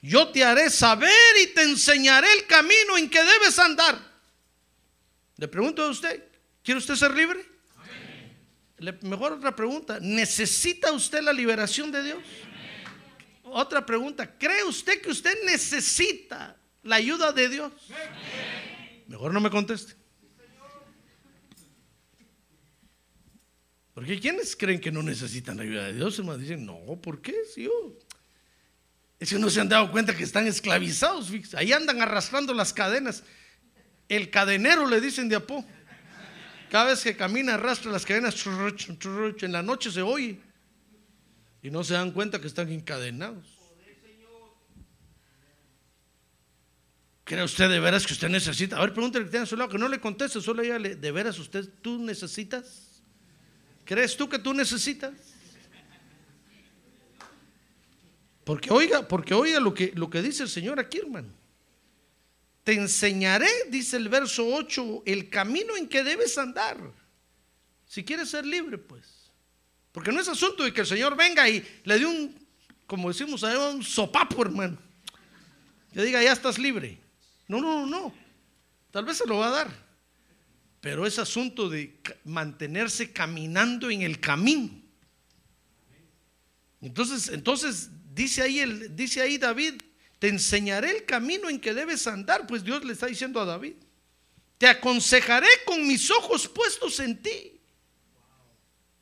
Yo 0.00 0.28
te 0.28 0.42
haré 0.42 0.70
saber 0.70 1.36
y 1.42 1.48
te 1.48 1.64
enseñaré 1.64 2.32
el 2.32 2.46
camino 2.46 2.96
en 2.96 3.10
que 3.10 3.22
debes 3.22 3.58
andar. 3.58 4.00
Le 5.36 5.48
pregunto 5.48 5.82
a 5.82 5.90
usted, 5.90 6.35
¿quiere 6.66 6.78
usted 6.78 6.96
ser 6.96 7.14
libre? 7.14 7.46
Mejor 9.02 9.32
otra 9.34 9.54
pregunta, 9.54 9.98
¿necesita 10.00 10.92
usted 10.92 11.22
la 11.22 11.32
liberación 11.32 11.92
de 11.92 12.02
Dios? 12.02 12.18
Otra 13.44 13.86
pregunta, 13.86 14.36
¿cree 14.36 14.64
usted 14.64 15.00
que 15.00 15.10
usted 15.10 15.32
necesita 15.46 16.56
la 16.82 16.96
ayuda 16.96 17.32
de 17.32 17.48
Dios? 17.48 17.72
Mejor 19.06 19.32
no 19.32 19.40
me 19.40 19.48
conteste. 19.48 19.94
Porque 23.94 24.20
¿quiénes 24.20 24.54
creen 24.56 24.80
que 24.80 24.92
no 24.92 25.02
necesitan 25.02 25.56
la 25.56 25.62
ayuda 25.62 25.84
de 25.84 25.94
Dios? 25.94 26.18
Hermano, 26.18 26.38
dicen, 26.38 26.66
no, 26.66 27.00
¿por 27.00 27.22
qué? 27.22 27.34
Si 27.54 27.62
yo... 27.62 27.96
Es 29.18 29.30
que 29.30 29.38
no 29.38 29.48
se 29.48 29.60
han 29.60 29.70
dado 29.70 29.90
cuenta 29.90 30.14
que 30.14 30.24
están 30.24 30.46
esclavizados. 30.46 31.30
Ahí 31.54 31.72
andan 31.72 32.02
arrastrando 32.02 32.52
las 32.52 32.74
cadenas. 32.74 33.22
El 34.08 34.28
cadenero 34.28 34.86
le 34.86 35.00
dicen 35.00 35.30
de 35.30 35.36
Apó. 35.36 35.64
Cada 36.70 36.86
vez 36.86 37.02
que 37.02 37.16
camina 37.16 37.54
arrastra 37.54 37.90
las 37.92 38.04
cadenas. 38.04 38.34
En 39.40 39.52
la 39.52 39.62
noche 39.62 39.90
se 39.90 40.02
oye. 40.02 40.40
Y 41.62 41.70
no 41.70 41.84
se 41.84 41.94
dan 41.94 42.12
cuenta 42.12 42.40
que 42.40 42.46
están 42.46 42.70
encadenados. 42.70 43.56
¿Cree 47.24 47.42
usted 47.42 47.68
de 47.68 47.80
veras 47.80 48.06
que 48.06 48.12
usted 48.12 48.28
necesita? 48.28 48.76
A 48.76 48.80
ver, 48.82 48.92
pregúntale 48.92 49.24
que 49.24 49.32
tiene 49.32 49.42
a 49.42 49.46
su 49.46 49.56
lado, 49.56 49.68
que 49.68 49.78
no 49.78 49.88
le 49.88 50.00
conteste, 50.00 50.40
solo 50.40 50.62
ella 50.62 50.78
le, 50.78 50.94
¿de 50.94 51.10
veras 51.10 51.36
usted, 51.40 51.68
tú 51.82 51.98
necesitas? 51.98 53.02
¿Crees 53.84 54.16
tú 54.16 54.28
que 54.28 54.38
tú 54.38 54.54
necesitas? 54.54 55.12
Porque 58.44 58.70
oiga, 58.70 59.08
porque 59.08 59.34
oiga 59.34 59.58
lo 59.58 59.74
que, 59.74 59.90
lo 59.96 60.08
que 60.08 60.22
dice 60.22 60.44
el 60.44 60.48
Señor 60.48 60.78
aquí, 60.78 60.98
hermano. 60.98 61.26
Te 62.66 62.72
enseñaré, 62.72 63.46
dice 63.68 63.96
el 63.96 64.08
verso 64.08 64.44
8, 64.44 65.04
el 65.06 65.30
camino 65.30 65.76
en 65.76 65.86
que 65.86 66.02
debes 66.02 66.36
andar. 66.36 66.76
Si 67.86 68.02
quieres 68.02 68.30
ser 68.30 68.44
libre, 68.44 68.76
pues. 68.76 69.30
Porque 69.92 70.10
no 70.10 70.20
es 70.20 70.26
asunto 70.26 70.64
de 70.64 70.72
que 70.72 70.80
el 70.80 70.86
Señor 70.88 71.16
venga 71.16 71.48
y 71.48 71.64
le 71.84 71.96
dé 72.00 72.04
un, 72.04 72.34
como 72.84 73.06
decimos 73.06 73.44
ahí, 73.44 73.56
un 73.56 73.84
sopapo, 73.84 74.42
hermano. 74.42 74.76
Que 75.92 76.02
diga, 76.02 76.20
ya 76.20 76.32
estás 76.32 76.58
libre. 76.58 76.98
No, 77.46 77.60
no, 77.60 77.86
no. 77.86 78.12
Tal 78.90 79.04
vez 79.04 79.18
se 79.18 79.28
lo 79.28 79.36
va 79.36 79.46
a 79.46 79.50
dar. 79.50 79.86
Pero 80.80 81.06
es 81.06 81.20
asunto 81.20 81.68
de 81.68 82.00
mantenerse 82.24 83.12
caminando 83.12 83.90
en 83.90 84.02
el 84.02 84.18
camino. 84.18 84.70
Entonces, 86.80 87.28
entonces 87.28 87.90
dice 88.12 88.42
ahí 88.42 88.58
el, 88.58 88.96
dice 88.96 89.20
ahí 89.20 89.38
David, 89.38 89.74
te 90.18 90.28
enseñaré 90.28 90.90
el 90.90 91.04
camino 91.04 91.48
en 91.48 91.60
que 91.60 91.74
debes 91.74 92.06
andar, 92.06 92.46
pues 92.46 92.64
Dios 92.64 92.84
le 92.84 92.92
está 92.92 93.06
diciendo 93.06 93.40
a 93.40 93.44
David. 93.44 93.74
Te 94.58 94.66
aconsejaré 94.66 95.48
con 95.66 95.86
mis 95.86 96.10
ojos 96.10 96.48
puestos 96.48 96.98
en 97.00 97.20
ti. 97.22 97.60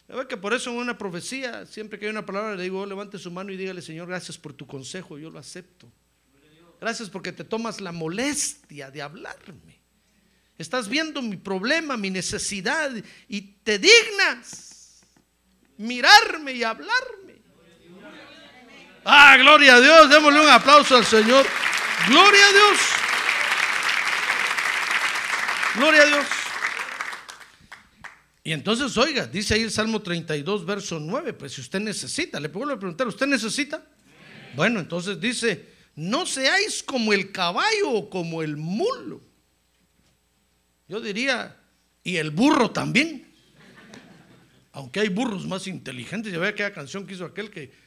Ya 0.09 0.17
ve 0.17 0.27
que 0.27 0.37
por 0.37 0.53
eso 0.53 0.71
en 0.71 0.77
una 0.77 0.99
profecía, 0.99 1.65
siempre 1.67 1.99
que 1.99 2.07
hay 2.07 2.11
una 2.11 2.27
palabra, 2.27 2.57
le 2.57 2.65
digo, 2.65 2.81
"Oh, 2.81 2.87
levante 2.87 3.19
su 3.19 3.31
mano 3.31 3.53
y 3.53 3.57
dígale, 3.57 3.81
Señor, 3.81 4.09
gracias 4.09 4.37
por 4.37 4.53
tu 4.53 4.67
consejo, 4.67 5.19
yo 5.19 5.31
lo 5.31 5.39
acepto. 5.39 5.91
Gracias 6.81 7.09
porque 7.09 7.33
te 7.33 7.45
tomas 7.45 7.81
la 7.81 7.93
molestia 7.93 8.91
de 8.91 9.01
hablarme. 9.01 9.81
Estás 10.59 10.89
viendo 10.89 11.23
mi 11.23 11.37
problema, 11.37 11.97
mi 11.97 12.11
necesidad 12.11 12.93
y 13.29 13.41
te 13.41 13.79
dignas 13.79 15.01
mirarme 15.79 16.53
y 16.53 16.63
hablarme. 16.63 17.24
Ah, 19.05 19.37
gloria 19.37 19.77
a 19.77 19.81
Dios, 19.81 20.09
démosle 20.09 20.41
un 20.41 20.49
aplauso 20.49 20.97
al 20.97 21.05
Señor. 21.05 21.47
Gloria 22.09 22.47
a 22.47 22.53
Dios. 22.53 22.79
Gloria 25.77 26.03
a 26.03 26.07
Dios. 26.07 26.27
Y 28.43 28.53
entonces, 28.53 28.97
oiga, 28.97 29.27
dice 29.27 29.55
ahí 29.55 29.63
el 29.63 29.71
Salmo 29.71 30.01
32, 30.01 30.67
verso 30.67 31.01
9, 31.01 31.33
pues 31.33 31.53
si 31.53 31.61
usted 31.61 31.81
necesita, 31.81 32.39
le 32.41 32.49
puedo 32.49 32.79
preguntar, 32.79 33.07
¿usted 33.07 33.27
necesita? 33.27 33.87
Bueno, 34.55 34.81
entonces 34.81 35.21
dice, 35.21 35.69
no 35.97 36.27
seáis 36.27 36.83
como 36.83 37.13
el 37.13 37.33
caballo 37.33 37.91
o 37.91 38.11
como 38.11 38.43
el 38.43 38.57
mulo. 38.57 39.23
Yo 40.89 41.01
diría, 41.01 41.57
y 42.03 42.17
el 42.17 42.31
burro 42.31 42.71
también. 42.71 43.27
Aunque 44.73 45.01
hay 45.01 45.09
burros 45.09 45.47
más 45.47 45.67
inteligentes, 45.67 46.33
ya 46.33 46.39
ve 46.39 46.49
aquella 46.49 46.73
canción 46.73 47.07
que 47.07 47.15
hizo 47.15 47.25
aquel 47.25 47.51
que 47.51 47.84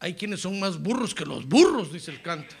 hay 0.00 0.14
quienes 0.14 0.40
son 0.40 0.58
más 0.58 0.82
burros 0.82 1.14
que 1.14 1.26
los 1.26 1.46
burros, 1.46 1.92
dice 1.92 2.10
el 2.10 2.22
canto. 2.22 2.54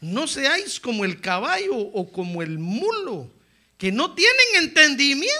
No 0.00 0.26
seáis 0.26 0.80
como 0.80 1.04
el 1.04 1.20
caballo 1.20 1.76
o 1.76 2.10
como 2.10 2.42
el 2.42 2.58
mulo, 2.58 3.30
que 3.78 3.92
no 3.92 4.14
tienen 4.14 4.46
entendimiento. 4.56 5.38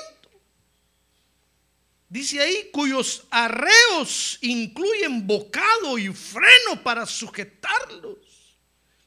Dice 2.08 2.40
ahí, 2.40 2.70
cuyos 2.72 3.26
arreos 3.30 4.38
incluyen 4.42 5.26
bocado 5.26 5.98
y 5.98 6.12
freno 6.12 6.80
para 6.84 7.04
sujetarlos. 7.04 8.18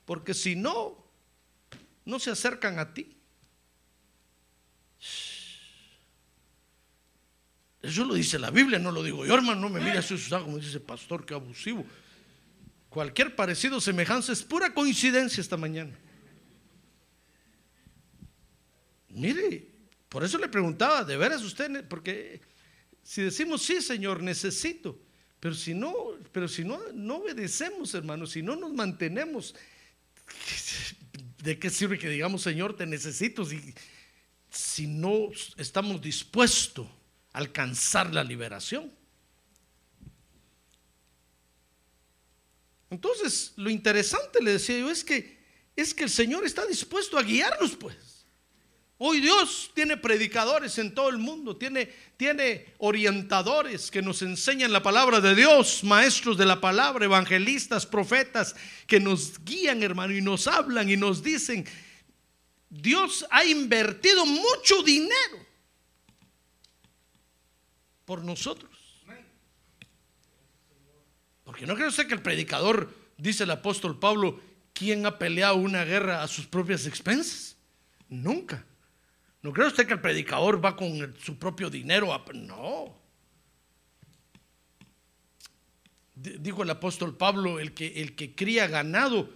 Porque 0.03 0.33
si 0.33 0.55
no, 0.55 0.97
no 2.03 2.19
se 2.19 2.31
acercan 2.31 2.79
a 2.79 2.93
ti. 2.93 3.14
Eso 7.85 8.03
lo 8.03 8.15
dice 8.15 8.39
la 8.39 8.49
Biblia, 8.49 8.79
no 8.79 8.91
lo 8.91 9.03
digo 9.03 9.25
yo, 9.25 9.35
hermano. 9.35 9.61
No 9.61 9.69
me 9.69 9.79
mire 9.79 9.99
así, 9.99 10.15
usted 10.15 10.37
como 10.41 10.57
dice 10.57 10.79
pastor, 10.79 11.25
que 11.25 11.35
abusivo. 11.35 11.85
Cualquier 12.89 13.35
parecido, 13.35 13.79
semejanza 13.79 14.31
es 14.31 14.41
pura 14.41 14.73
coincidencia 14.73 15.39
esta 15.39 15.55
mañana. 15.55 15.93
Mire, 19.09 19.67
por 20.09 20.23
eso 20.23 20.37
le 20.39 20.47
preguntaba, 20.47 21.03
¿de 21.03 21.15
veras 21.15 21.43
usted? 21.43 21.87
Porque 21.87 22.41
si 23.03 23.21
decimos 23.21 23.61
sí, 23.61 23.81
Señor, 23.81 24.23
necesito, 24.23 24.99
pero 25.39 25.53
si 25.53 25.75
no, 25.75 25.93
pero 26.31 26.47
si 26.47 26.63
no, 26.63 26.79
no 26.93 27.17
obedecemos, 27.17 27.93
hermano, 27.93 28.25
si 28.25 28.41
no 28.41 28.55
nos 28.55 28.73
mantenemos, 28.73 29.53
¿de 31.43 31.59
qué 31.59 31.69
sirve 31.69 31.99
que 31.99 32.09
digamos, 32.09 32.41
Señor, 32.41 32.75
te 32.75 32.87
necesito 32.87 33.45
si, 33.45 33.75
si 34.49 34.87
no 34.87 35.29
estamos 35.57 36.01
dispuestos 36.01 36.87
alcanzar 37.35 38.13
la 38.13 38.23
liberación? 38.23 38.91
Entonces, 42.89 43.53
lo 43.57 43.69
interesante, 43.69 44.41
le 44.41 44.53
decía 44.53 44.77
yo, 44.77 44.89
es 44.89 45.03
que, 45.03 45.37
es 45.75 45.93
que 45.93 46.03
el 46.03 46.09
Señor 46.09 46.45
está 46.45 46.65
dispuesto 46.65 47.17
a 47.17 47.23
guiarnos, 47.23 47.75
pues. 47.75 48.25
Hoy 48.97 49.19
Dios 49.19 49.71
tiene 49.73 49.97
predicadores 49.97 50.77
en 50.77 50.95
todo 50.95 51.09
el 51.09 51.17
mundo, 51.17 51.57
tiene, 51.57 51.91
tiene 52.15 52.73
orientadores 52.77 53.91
que 53.91 54.01
nos 54.01 54.21
enseñan 54.21 54.71
la 54.71 54.81
palabra 54.81 55.19
de 55.19 55.35
Dios, 55.35 55.83
maestros 55.83 56.37
de 56.37 56.45
la 56.45 56.61
palabra, 56.61 57.03
evangelistas, 57.03 57.85
profetas, 57.85 58.55
que 58.87 59.01
nos 59.01 59.43
guían, 59.43 59.83
hermano, 59.83 60.15
y 60.15 60.21
nos 60.21 60.47
hablan 60.47 60.89
y 60.89 60.95
nos 60.95 61.21
dicen, 61.21 61.65
Dios 62.69 63.25
ha 63.29 63.43
invertido 63.43 64.25
mucho 64.25 64.81
dinero 64.83 65.45
por 68.05 68.23
nosotros. 68.23 68.71
Porque 71.43 71.67
no 71.67 71.75
cree 71.75 71.87
usted 71.87 72.07
que 72.07 72.13
el 72.15 72.21
predicador, 72.21 72.91
dice 73.17 73.43
el 73.43 73.51
apóstol 73.51 73.99
Pablo, 73.99 74.41
¿quién 74.73 75.05
ha 75.05 75.19
peleado 75.19 75.55
una 75.57 75.83
guerra 75.83 76.23
a 76.23 76.27
sus 76.27 76.47
propias 76.47 76.87
expensas? 76.87 77.55
Nunca. 78.09 78.65
¿No 79.41 79.53
cree 79.53 79.67
usted 79.67 79.85
que 79.85 79.93
el 79.93 80.01
predicador 80.01 80.63
va 80.63 80.75
con 80.75 81.15
su 81.19 81.37
propio 81.37 81.69
dinero? 81.69 82.13
a- 82.13 82.25
no. 82.33 82.95
Dijo 86.15 86.63
el 86.63 86.69
apóstol 86.69 87.15
Pablo, 87.15 87.59
el 87.59 87.73
que, 87.73 88.01
el 88.01 88.15
que 88.15 88.33
cría 88.33 88.67
ganado, 88.67 89.29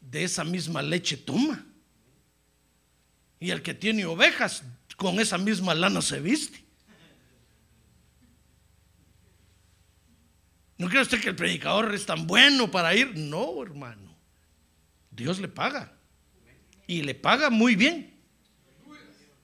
de 0.00 0.24
esa 0.24 0.42
misma 0.42 0.82
leche 0.82 1.16
toma. 1.16 1.64
Y 3.38 3.50
el 3.50 3.62
que 3.62 3.74
tiene 3.74 4.04
ovejas, 4.06 4.64
con 4.96 5.20
esa 5.20 5.38
misma 5.38 5.74
lana 5.74 6.02
se 6.02 6.18
viste. 6.20 6.61
¿No 10.78 10.88
cree 10.88 11.02
usted 11.02 11.20
que 11.20 11.28
el 11.28 11.36
predicador 11.36 11.94
es 11.94 12.06
tan 12.06 12.26
bueno 12.26 12.70
para 12.70 12.94
ir? 12.94 13.16
No, 13.16 13.62
hermano. 13.62 14.16
Dios 15.10 15.38
le 15.38 15.48
paga. 15.48 15.92
Y 16.86 17.02
le 17.02 17.14
paga 17.14 17.50
muy 17.50 17.76
bien. 17.76 18.20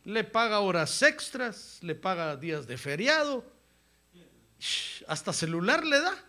Le 0.04 0.24
paga 0.24 0.60
horas 0.60 1.02
extras, 1.02 1.78
le 1.82 1.94
paga 1.94 2.36
días 2.36 2.66
de 2.66 2.78
feriado. 2.78 3.44
Hasta 5.06 5.32
celular 5.32 5.84
le 5.84 6.00
da. 6.00 6.24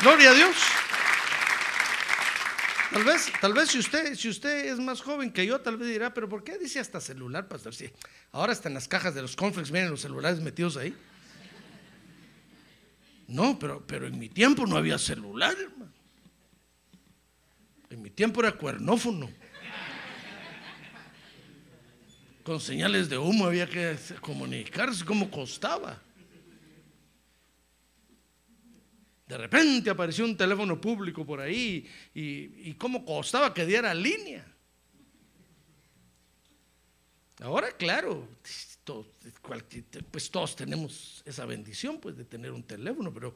Gloria 0.00 0.30
a 0.30 0.34
Dios. 0.34 0.56
Tal 2.96 3.04
vez, 3.04 3.30
tal 3.42 3.52
vez 3.52 3.68
si 3.68 3.78
usted, 3.78 4.14
si 4.14 4.26
usted 4.30 4.72
es 4.72 4.78
más 4.78 5.02
joven 5.02 5.30
que 5.30 5.44
yo, 5.44 5.60
tal 5.60 5.76
vez 5.76 5.90
dirá, 5.90 6.14
pero 6.14 6.30
¿por 6.30 6.42
qué 6.42 6.56
dice 6.56 6.80
hasta 6.80 6.98
celular, 6.98 7.46
pastor? 7.46 7.74
Ahora 8.32 8.54
están 8.54 8.72
las 8.72 8.88
cajas 8.88 9.14
de 9.14 9.20
los 9.20 9.36
conflicts, 9.36 9.70
miren 9.70 9.90
los 9.90 10.00
celulares 10.00 10.40
metidos 10.40 10.78
ahí. 10.78 10.96
No, 13.28 13.58
pero, 13.58 13.86
pero 13.86 14.06
en 14.06 14.18
mi 14.18 14.30
tiempo 14.30 14.66
no 14.66 14.78
había 14.78 14.96
celular, 14.96 15.54
hermano. 15.60 15.92
En 17.90 18.00
mi 18.00 18.08
tiempo 18.08 18.40
era 18.40 18.52
cuernófono. 18.52 19.30
Con 22.44 22.58
señales 22.62 23.10
de 23.10 23.18
humo 23.18 23.44
había 23.44 23.68
que 23.68 23.94
comunicarse, 24.22 25.04
cómo 25.04 25.30
costaba. 25.30 26.00
De 29.26 29.36
repente 29.36 29.90
apareció 29.90 30.24
un 30.24 30.36
teléfono 30.36 30.80
público 30.80 31.26
por 31.26 31.40
ahí 31.40 31.88
y, 32.14 32.72
cómo 32.74 33.04
costaba 33.04 33.52
que 33.52 33.66
diera 33.66 33.92
línea. 33.92 34.46
Ahora, 37.40 37.76
claro, 37.76 38.28
pues 40.10 40.30
todos 40.30 40.54
tenemos 40.54 41.22
esa 41.26 41.44
bendición 41.44 41.98
pues, 42.00 42.16
de 42.16 42.24
tener 42.24 42.52
un 42.52 42.62
teléfono, 42.62 43.12
pero 43.12 43.34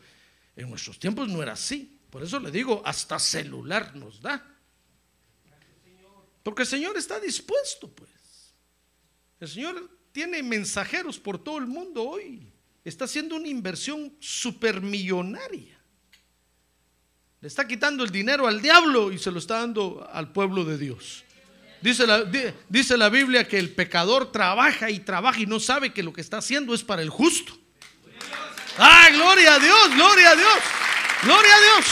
en 0.54 0.70
nuestros 0.70 0.98
tiempos 0.98 1.28
no 1.28 1.42
era 1.42 1.52
así. 1.52 1.98
Por 2.08 2.22
eso 2.22 2.38
le 2.38 2.52
digo, 2.52 2.82
hasta 2.84 3.18
celular 3.18 3.94
nos 3.96 4.20
da. 4.22 4.46
Porque 6.42 6.62
el 6.62 6.68
Señor 6.68 6.96
está 6.96 7.18
dispuesto, 7.18 7.90
pues. 7.90 8.10
El 9.40 9.48
Señor 9.48 9.90
tiene 10.12 10.42
mensajeros 10.42 11.18
por 11.18 11.42
todo 11.42 11.58
el 11.58 11.66
mundo 11.66 12.04
hoy. 12.04 12.52
Está 12.84 13.06
haciendo 13.06 13.36
una 13.36 13.48
inversión 13.48 14.14
supermillonaria. 14.20 15.79
Le 17.40 17.48
está 17.48 17.66
quitando 17.66 18.04
el 18.04 18.10
dinero 18.10 18.46
al 18.46 18.60
diablo 18.60 19.10
y 19.10 19.18
se 19.18 19.30
lo 19.30 19.38
está 19.38 19.60
dando 19.60 20.06
al 20.12 20.30
pueblo 20.30 20.62
de 20.64 20.76
Dios. 20.76 21.24
Dice 21.80 22.06
la, 22.06 23.08
Biblia 23.08 23.48
que 23.48 23.58
el 23.58 23.70
pecador 23.70 24.30
trabaja 24.30 24.90
y 24.90 25.00
trabaja 25.00 25.40
y 25.40 25.46
no 25.46 25.58
sabe 25.58 25.94
que 25.94 26.02
lo 26.02 26.12
que 26.12 26.20
está 26.20 26.36
haciendo 26.36 26.74
es 26.74 26.84
para 26.84 27.00
el 27.00 27.08
justo. 27.08 27.56
¡Ah, 28.76 29.08
gloria 29.10 29.54
a 29.54 29.58
Dios! 29.58 29.94
¡Gloria 29.94 30.30
a 30.30 30.36
Dios! 30.36 30.58
¡Gloria 31.22 31.54
a 31.54 31.60
Dios! 31.60 31.86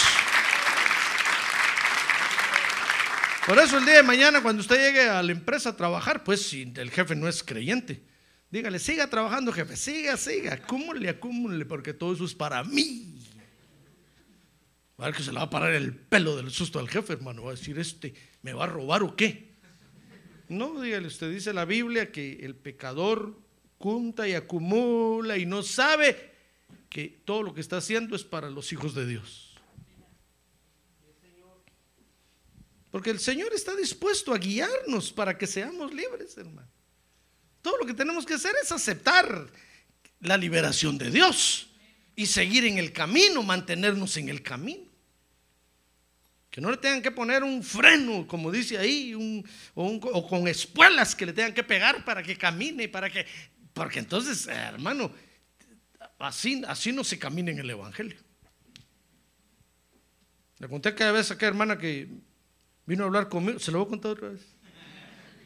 Por 3.46 3.58
eso 3.58 3.78
el 3.78 3.86
día 3.86 3.94
de 3.94 4.02
mañana 4.02 4.42
cuando 4.42 4.60
usted 4.60 4.76
llegue 4.76 5.08
a 5.08 5.22
la 5.22 5.32
empresa 5.32 5.70
a 5.70 5.76
trabajar, 5.76 6.22
pues 6.24 6.42
si 6.42 6.70
el 6.76 6.90
jefe 6.90 7.16
no 7.16 7.26
es 7.26 7.42
creyente, 7.42 8.02
dígale, 8.50 8.78
siga 8.78 9.08
trabajando 9.08 9.50
jefe, 9.54 9.74
siga, 9.76 10.18
siga, 10.18 10.52
acúmule, 10.52 11.08
acúmule, 11.08 11.64
porque 11.64 11.94
todo 11.94 12.12
eso 12.12 12.26
es 12.26 12.34
para 12.34 12.62
mí. 12.64 13.17
Va 14.98 15.04
a 15.04 15.08
ver 15.08 15.16
que 15.16 15.22
se 15.22 15.32
le 15.32 15.38
va 15.38 15.44
a 15.44 15.50
parar 15.50 15.72
el 15.74 15.94
pelo 15.94 16.36
del 16.36 16.50
susto 16.50 16.80
al 16.80 16.88
jefe, 16.88 17.12
hermano. 17.12 17.44
Va 17.44 17.52
a 17.52 17.54
decir, 17.54 17.78
este, 17.78 18.14
¿me 18.42 18.52
va 18.52 18.64
a 18.64 18.66
robar 18.66 19.02
o 19.04 19.14
qué? 19.14 19.48
No, 20.48 20.80
dígale, 20.80 21.06
usted 21.06 21.30
dice 21.30 21.52
la 21.52 21.64
Biblia 21.64 22.10
que 22.10 22.40
el 22.40 22.56
pecador 22.56 23.38
junta 23.78 24.26
y 24.26 24.34
acumula 24.34 25.36
y 25.36 25.46
no 25.46 25.62
sabe 25.62 26.32
que 26.88 27.22
todo 27.24 27.42
lo 27.42 27.54
que 27.54 27.60
está 27.60 27.76
haciendo 27.76 28.16
es 28.16 28.24
para 28.24 28.50
los 28.50 28.72
hijos 28.72 28.94
de 28.94 29.06
Dios. 29.06 29.54
Porque 32.90 33.10
el 33.10 33.20
Señor 33.20 33.52
está 33.52 33.76
dispuesto 33.76 34.32
a 34.32 34.38
guiarnos 34.38 35.12
para 35.12 35.36
que 35.36 35.46
seamos 35.46 35.92
libres, 35.92 36.36
hermano. 36.38 36.68
Todo 37.62 37.76
lo 37.78 37.86
que 37.86 37.94
tenemos 37.94 38.24
que 38.24 38.34
hacer 38.34 38.54
es 38.62 38.72
aceptar 38.72 39.46
la 40.20 40.36
liberación 40.36 40.96
de 40.96 41.10
Dios 41.10 41.68
y 42.16 42.26
seguir 42.26 42.64
en 42.64 42.78
el 42.78 42.92
camino, 42.92 43.42
mantenernos 43.42 44.16
en 44.16 44.28
el 44.28 44.42
camino. 44.42 44.87
Que 46.58 46.62
no 46.62 46.72
le 46.72 46.76
tengan 46.76 47.00
que 47.00 47.12
poner 47.12 47.44
un 47.44 47.62
freno, 47.62 48.26
como 48.26 48.50
dice 48.50 48.76
ahí, 48.76 49.14
un- 49.14 49.48
o, 49.76 49.84
un- 49.86 50.00
o 50.12 50.26
con 50.26 50.48
espuelas 50.48 51.14
que 51.14 51.24
le 51.24 51.32
tengan 51.32 51.54
que 51.54 51.62
pegar 51.62 52.04
para 52.04 52.20
que 52.20 52.36
camine, 52.36 52.88
para 52.88 53.08
que, 53.08 53.24
porque 53.72 54.00
entonces, 54.00 54.48
hermano, 54.48 55.12
así, 56.18 56.60
así 56.66 56.90
no 56.90 57.04
se 57.04 57.16
camina 57.16 57.52
en 57.52 57.60
el 57.60 57.70
Evangelio. 57.70 58.16
Le 60.58 60.66
conté 60.68 60.92
cada 60.96 61.12
vez 61.12 61.30
a 61.30 61.34
aquella 61.34 61.50
hermana 61.50 61.78
que 61.78 62.08
vino 62.86 63.04
a 63.04 63.06
hablar 63.06 63.28
conmigo, 63.28 63.60
se 63.60 63.70
lo 63.70 63.78
voy 63.78 63.86
a 63.86 63.90
contar 63.90 64.10
otra 64.10 64.30
vez. 64.30 64.40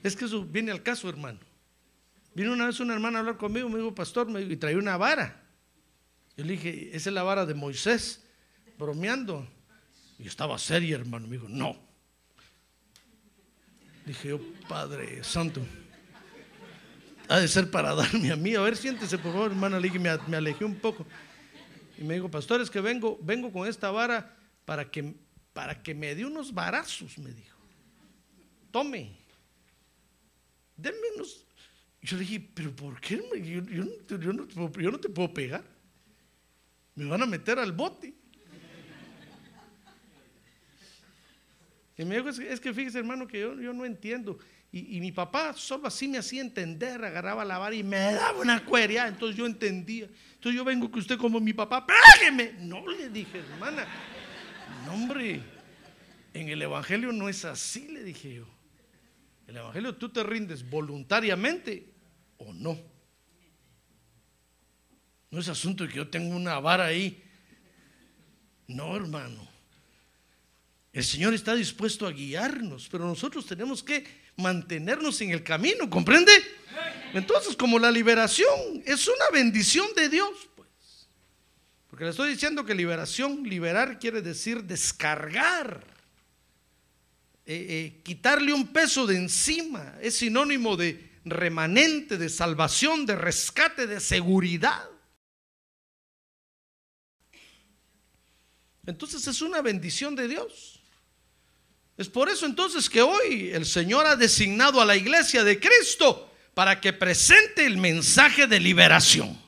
Es 0.03 0.16
que 0.16 0.25
eso 0.25 0.42
viene 0.42 0.72
al 0.72 0.83
caso, 0.83 1.11
hermano. 1.11 1.40
Vino 2.35 2.55
una 2.55 2.64
vez 2.64 2.81
una 2.81 2.94
hermana 2.94 3.18
a 3.18 3.20
hablar 3.20 3.37
conmigo, 3.37 3.68
me 3.68 3.77
dijo, 3.77 3.94
pastor, 3.94 4.31
me 4.31 4.40
dijo, 4.40 4.53
y 4.53 4.57
traía 4.57 4.79
una 4.79 4.96
vara. 4.96 5.42
Yo 6.38 6.44
le 6.46 6.53
dije, 6.53 6.96
esa 6.96 7.11
es 7.11 7.14
la 7.14 7.22
vara 7.22 7.44
de 7.44 7.53
Moisés, 7.53 8.25
bromeando. 8.79 9.46
Y 10.22 10.28
estaba 10.28 10.56
seria, 10.56 10.94
hermano. 10.94 11.26
Me 11.26 11.37
dijo, 11.37 11.48
no. 11.48 11.76
Dije 14.06 14.28
yo, 14.28 14.40
Padre 14.68 15.22
Santo, 15.24 15.61
ha 17.28 17.40
de 17.40 17.48
ser 17.48 17.70
para 17.70 17.92
darme 17.94 18.30
a 18.30 18.37
mí. 18.37 18.54
A 18.54 18.61
ver, 18.61 18.76
siéntese, 18.76 19.18
por 19.18 19.32
favor, 19.32 19.50
hermana. 19.50 19.80
Le 19.80 19.88
dije, 19.88 19.98
me, 19.98 20.37
alejé 20.37 20.64
un 20.64 20.76
poco. 20.76 21.04
Y 21.98 22.04
me 22.04 22.14
dijo, 22.14 22.30
pastor, 22.30 22.61
es 22.61 22.70
que 22.70 22.80
vengo, 22.80 23.18
vengo 23.20 23.52
con 23.52 23.66
esta 23.66 23.90
vara 23.90 24.37
para 24.64 24.88
que, 24.88 25.12
para 25.52 25.82
que 25.82 25.92
me 25.92 26.14
dé 26.14 26.24
unos 26.24 26.54
varazos, 26.54 27.18
me 27.18 27.32
dijo. 27.32 27.58
Tome. 28.70 29.16
Denme 30.76 30.98
unos. 31.16 31.44
Yo 32.00 32.16
le 32.16 32.22
dije, 32.22 32.48
pero 32.54 32.74
¿por 32.74 33.00
qué? 33.00 33.20
yo 34.08 34.90
no 34.90 34.98
te 35.00 35.08
puedo 35.08 35.35
pegar. 35.35 35.64
Me 36.94 37.06
van 37.06 37.22
a 37.22 37.26
meter 37.26 37.58
al 37.58 37.72
bote. 37.72 38.21
Y 42.03 42.05
me 42.05 42.17
dijo, 42.17 42.29
es 42.29 42.38
que, 42.38 42.53
es 42.53 42.61
que 42.61 42.75
fíjese 42.75 42.99
hermano 42.99 43.27
que 43.27 43.41
yo, 43.41 43.55
no 43.55 43.85
entiendo. 43.85 44.38
Y, 44.73 45.01
mi 45.01 45.12
papá 45.12 45.53
solo 45.55 45.87
así 45.87 46.09
me 46.09 46.19
hacía 46.19 46.41
entender, 46.41 47.05
agarraba 47.05 47.45
la 47.45 47.59
vara 47.59 47.75
y 47.75 47.83
me 47.83 47.99
daba 47.99 48.41
una 48.41 48.65
cueria, 48.65 49.07
entonces 49.07 49.37
yo 49.37 49.47
entendía. 49.47 50.09
Entonces 50.35 50.57
yo 50.57 50.65
vengo 50.65 50.91
que 50.91 50.99
usted 50.99 51.19
como 51.19 51.38
mi 51.41 51.53
papá, 51.53 51.87
pégueme. 51.87 52.55
No 52.59 52.87
le 52.87 53.11
dije, 53.11 53.38
hermana. 53.38 53.87
No, 54.87 54.95
hombre, 54.95 55.41
en 56.35 56.49
el 56.49 56.62
Evangelio 56.62 57.12
no 57.12 57.29
es 57.29 57.45
así, 57.45 57.88
le 57.88 58.03
dije 58.03 58.35
yo. 58.35 58.47
En 59.47 59.51
el 59.51 59.59
Evangelio 59.59 59.95
tú 59.95 60.09
te 60.09 60.23
rindes 60.23 60.69
voluntariamente 60.69 61.93
o 62.38 62.53
no. 62.53 62.79
No 65.31 65.38
es 65.38 65.49
asunto 65.49 65.85
de 65.85 65.91
que 65.91 65.97
yo 65.97 66.09
tengo 66.09 66.35
una 66.35 66.59
vara 66.59 66.87
ahí. 66.87 67.23
No, 68.67 68.97
hermano. 68.97 69.52
El 70.92 71.05
Señor 71.05 71.33
está 71.33 71.55
dispuesto 71.55 72.07
a 72.07 72.12
guiarnos, 72.12 72.88
pero 72.90 73.07
nosotros 73.07 73.46
tenemos 73.46 73.83
que 73.83 74.05
mantenernos 74.37 75.20
en 75.22 75.31
el 75.31 75.42
camino, 75.42 75.88
¿comprende? 75.88 76.33
Entonces, 77.14 77.57
como 77.57 77.78
la 77.78 77.90
liberación 77.90 78.83
es 78.85 79.09
una 79.09 79.31
bendición 79.33 79.87
de 79.96 80.11
Dios, 80.11 80.31
pues. 80.55 80.68
Porque 81.88 82.05
le 82.05 82.11
estoy 82.11 82.31
diciendo 82.31 82.64
que 82.66 82.74
liberación, 82.74 83.42
liberar 83.42 83.98
quiere 83.98 84.20
decir 84.20 84.64
descargar, 84.64 85.83
eh, 87.46 87.66
eh, 87.68 88.00
quitarle 88.02 88.52
un 88.52 88.68
peso 88.68 89.07
de 89.07 89.16
encima, 89.16 89.96
es 90.02 90.16
sinónimo 90.16 90.76
de 90.76 91.11
remanente, 91.24 92.18
de 92.18 92.28
salvación, 92.28 93.07
de 93.07 93.16
rescate, 93.16 93.87
de 93.87 93.98
seguridad. 93.98 94.90
Entonces 98.85 99.26
es 99.26 99.40
una 99.40 99.62
bendición 99.62 100.14
de 100.14 100.28
Dios. 100.28 100.82
Es 102.03 102.09
por 102.09 102.29
eso 102.29 102.47
entonces 102.47 102.91
que 102.91 103.01
hoy 103.01 103.53
el 103.53 103.65
Señor 103.65 104.09
ha 104.09 104.17
designado 104.17 104.81
a 104.81 104.85
la 104.85 104.97
iglesia 104.97 105.45
de 105.45 105.61
Cristo 105.61 106.33
para 106.53 106.81
que 106.81 106.93
presente 106.93 107.65
el 107.65 107.77
mensaje 107.77 108.49
de 108.49 108.59
liberación. 108.59 109.41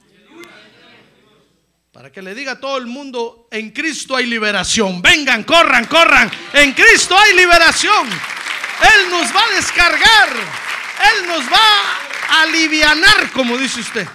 Para 1.90 2.12
que 2.12 2.22
le 2.22 2.32
diga 2.32 2.52
a 2.52 2.60
todo 2.60 2.78
el 2.78 2.86
mundo, 2.86 3.48
en 3.50 3.72
Cristo 3.72 4.14
hay 4.14 4.26
liberación. 4.26 5.02
Vengan, 5.02 5.42
corran, 5.42 5.86
corran. 5.86 6.30
En 6.52 6.72
Cristo 6.74 7.18
hay 7.18 7.34
liberación. 7.34 8.08
Él 8.08 9.10
nos 9.10 9.34
va 9.34 9.44
a 9.44 9.54
descargar. 9.56 10.28
Él 11.10 11.26
nos 11.26 11.44
va 11.46 11.98
a 12.28 12.42
alivianar, 12.42 13.32
como 13.32 13.58
dice 13.58 13.80
usted. 13.80 14.06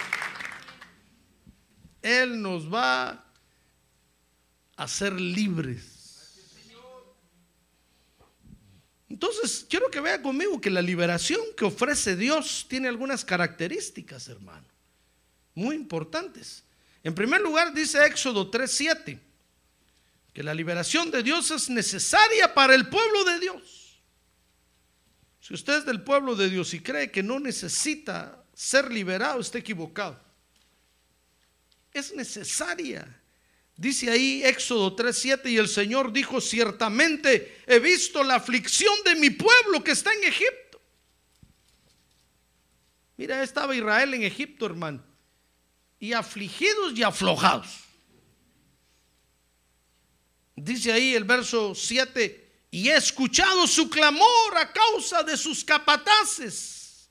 Él 2.00 2.40
nos 2.40 2.72
va 2.72 3.22
a 4.78 4.88
ser 4.88 5.12
libres. 5.12 5.89
Entonces, 9.10 9.66
quiero 9.68 9.90
que 9.90 10.00
vea 10.00 10.22
conmigo 10.22 10.60
que 10.60 10.70
la 10.70 10.80
liberación 10.80 11.40
que 11.56 11.64
ofrece 11.64 12.14
Dios 12.14 12.66
tiene 12.68 12.86
algunas 12.86 13.24
características, 13.24 14.28
hermano, 14.28 14.64
muy 15.54 15.74
importantes. 15.74 16.62
En 17.02 17.12
primer 17.12 17.40
lugar, 17.40 17.74
dice 17.74 18.06
Éxodo 18.06 18.48
3:7, 18.48 19.18
que 20.32 20.42
la 20.44 20.54
liberación 20.54 21.10
de 21.10 21.24
Dios 21.24 21.50
es 21.50 21.68
necesaria 21.68 22.54
para 22.54 22.72
el 22.72 22.88
pueblo 22.88 23.24
de 23.24 23.40
Dios. 23.40 24.00
Si 25.40 25.54
usted 25.54 25.78
es 25.78 25.84
del 25.84 26.02
pueblo 26.02 26.36
de 26.36 26.48
Dios 26.48 26.72
y 26.72 26.80
cree 26.80 27.10
que 27.10 27.24
no 27.24 27.40
necesita 27.40 28.44
ser 28.54 28.92
liberado, 28.92 29.40
está 29.40 29.58
equivocado. 29.58 30.20
Es 31.92 32.14
necesaria 32.14 33.19
Dice 33.80 34.10
ahí 34.10 34.42
Éxodo 34.44 34.94
3:7 34.94 35.50
y 35.50 35.56
el 35.56 35.66
Señor 35.66 36.12
dijo, 36.12 36.38
ciertamente 36.42 37.62
he 37.66 37.78
visto 37.78 38.22
la 38.22 38.34
aflicción 38.34 38.92
de 39.06 39.14
mi 39.14 39.30
pueblo 39.30 39.82
que 39.82 39.92
está 39.92 40.12
en 40.12 40.24
Egipto. 40.24 40.82
Mira, 43.16 43.42
estaba 43.42 43.74
Israel 43.74 44.12
en 44.12 44.24
Egipto, 44.24 44.66
hermano, 44.66 45.02
y 45.98 46.12
afligidos 46.12 46.92
y 46.94 47.02
aflojados. 47.02 47.70
Dice 50.54 50.92
ahí 50.92 51.14
el 51.14 51.24
verso 51.24 51.74
7, 51.74 52.66
y 52.70 52.90
he 52.90 52.96
escuchado 52.96 53.66
su 53.66 53.88
clamor 53.88 54.58
a 54.58 54.70
causa 54.74 55.22
de 55.22 55.38
sus 55.38 55.64
capataces, 55.64 57.08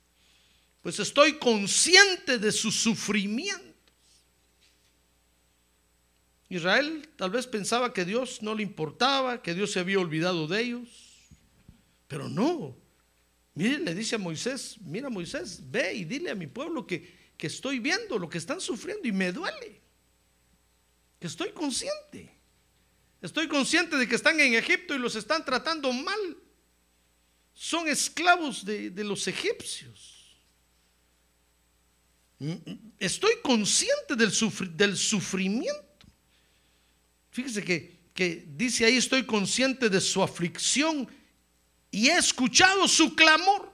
pues 0.83 0.99
estoy 0.99 1.39
consciente 1.39 2.37
de 2.37 2.51
su 2.51 2.71
sufrimiento. 2.71 3.68
Israel 6.49 7.07
tal 7.15 7.29
vez 7.29 7.45
pensaba 7.45 7.93
que 7.93 8.05
Dios 8.05 8.41
no 8.41 8.55
le 8.55 8.63
importaba, 8.63 9.41
que 9.41 9.53
Dios 9.53 9.71
se 9.71 9.79
había 9.79 9.99
olvidado 9.99 10.47
de 10.47 10.61
ellos, 10.61 10.89
pero 12.07 12.27
no. 12.27 12.75
Mire, 13.53 13.77
le 13.77 13.93
dice 13.93 14.15
a 14.15 14.17
Moisés, 14.17 14.77
mira 14.81 15.09
Moisés, 15.09 15.61
ve 15.69 15.93
y 15.93 16.05
dile 16.05 16.31
a 16.31 16.35
mi 16.35 16.47
pueblo 16.47 16.87
que, 16.87 17.33
que 17.37 17.47
estoy 17.47 17.79
viendo 17.79 18.17
lo 18.17 18.27
que 18.27 18.39
están 18.39 18.59
sufriendo 18.59 19.07
y 19.07 19.11
me 19.11 19.31
duele, 19.31 19.81
que 21.19 21.27
estoy 21.27 21.51
consciente. 21.51 22.35
Estoy 23.21 23.47
consciente 23.47 23.97
de 23.97 24.07
que 24.07 24.15
están 24.15 24.39
en 24.39 24.53
Egipto 24.55 24.95
y 24.95 24.97
los 24.97 25.15
están 25.15 25.43
tratando 25.43 25.91
mal. 25.91 26.37
Son 27.53 27.87
esclavos 27.89 28.63
de, 28.63 28.89
de 28.89 29.03
los 29.03 29.27
egipcios. 29.27 30.37
Estoy 32.97 33.33
consciente 33.43 34.15
del, 34.15 34.31
del 34.77 34.97
sufrimiento. 34.97 35.88
Fíjese 37.39 37.63
que, 37.63 37.97
que 38.13 38.43
dice 38.49 38.83
ahí, 38.83 38.97
estoy 38.97 39.25
consciente 39.25 39.89
de 39.89 40.01
su 40.01 40.21
aflicción 40.21 41.07
y 41.89 42.09
he 42.09 42.17
escuchado 42.17 42.85
su 42.85 43.15
clamor. 43.15 43.71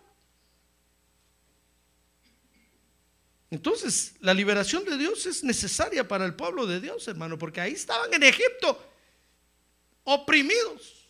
Entonces, 3.49 4.17
la 4.19 4.35
liberación 4.35 4.85
de 4.85 4.99
Dios 4.99 5.25
es 5.25 5.43
necesaria 5.43 6.07
para 6.07 6.25
el 6.25 6.35
pueblo 6.35 6.67
de 6.67 6.79
Dios, 6.79 7.07
hermano, 7.07 7.39
porque 7.39 7.59
ahí 7.59 7.73
estaban 7.73 8.13
en 8.13 8.21
Egipto 8.21 8.79
oprimidos. 10.03 11.07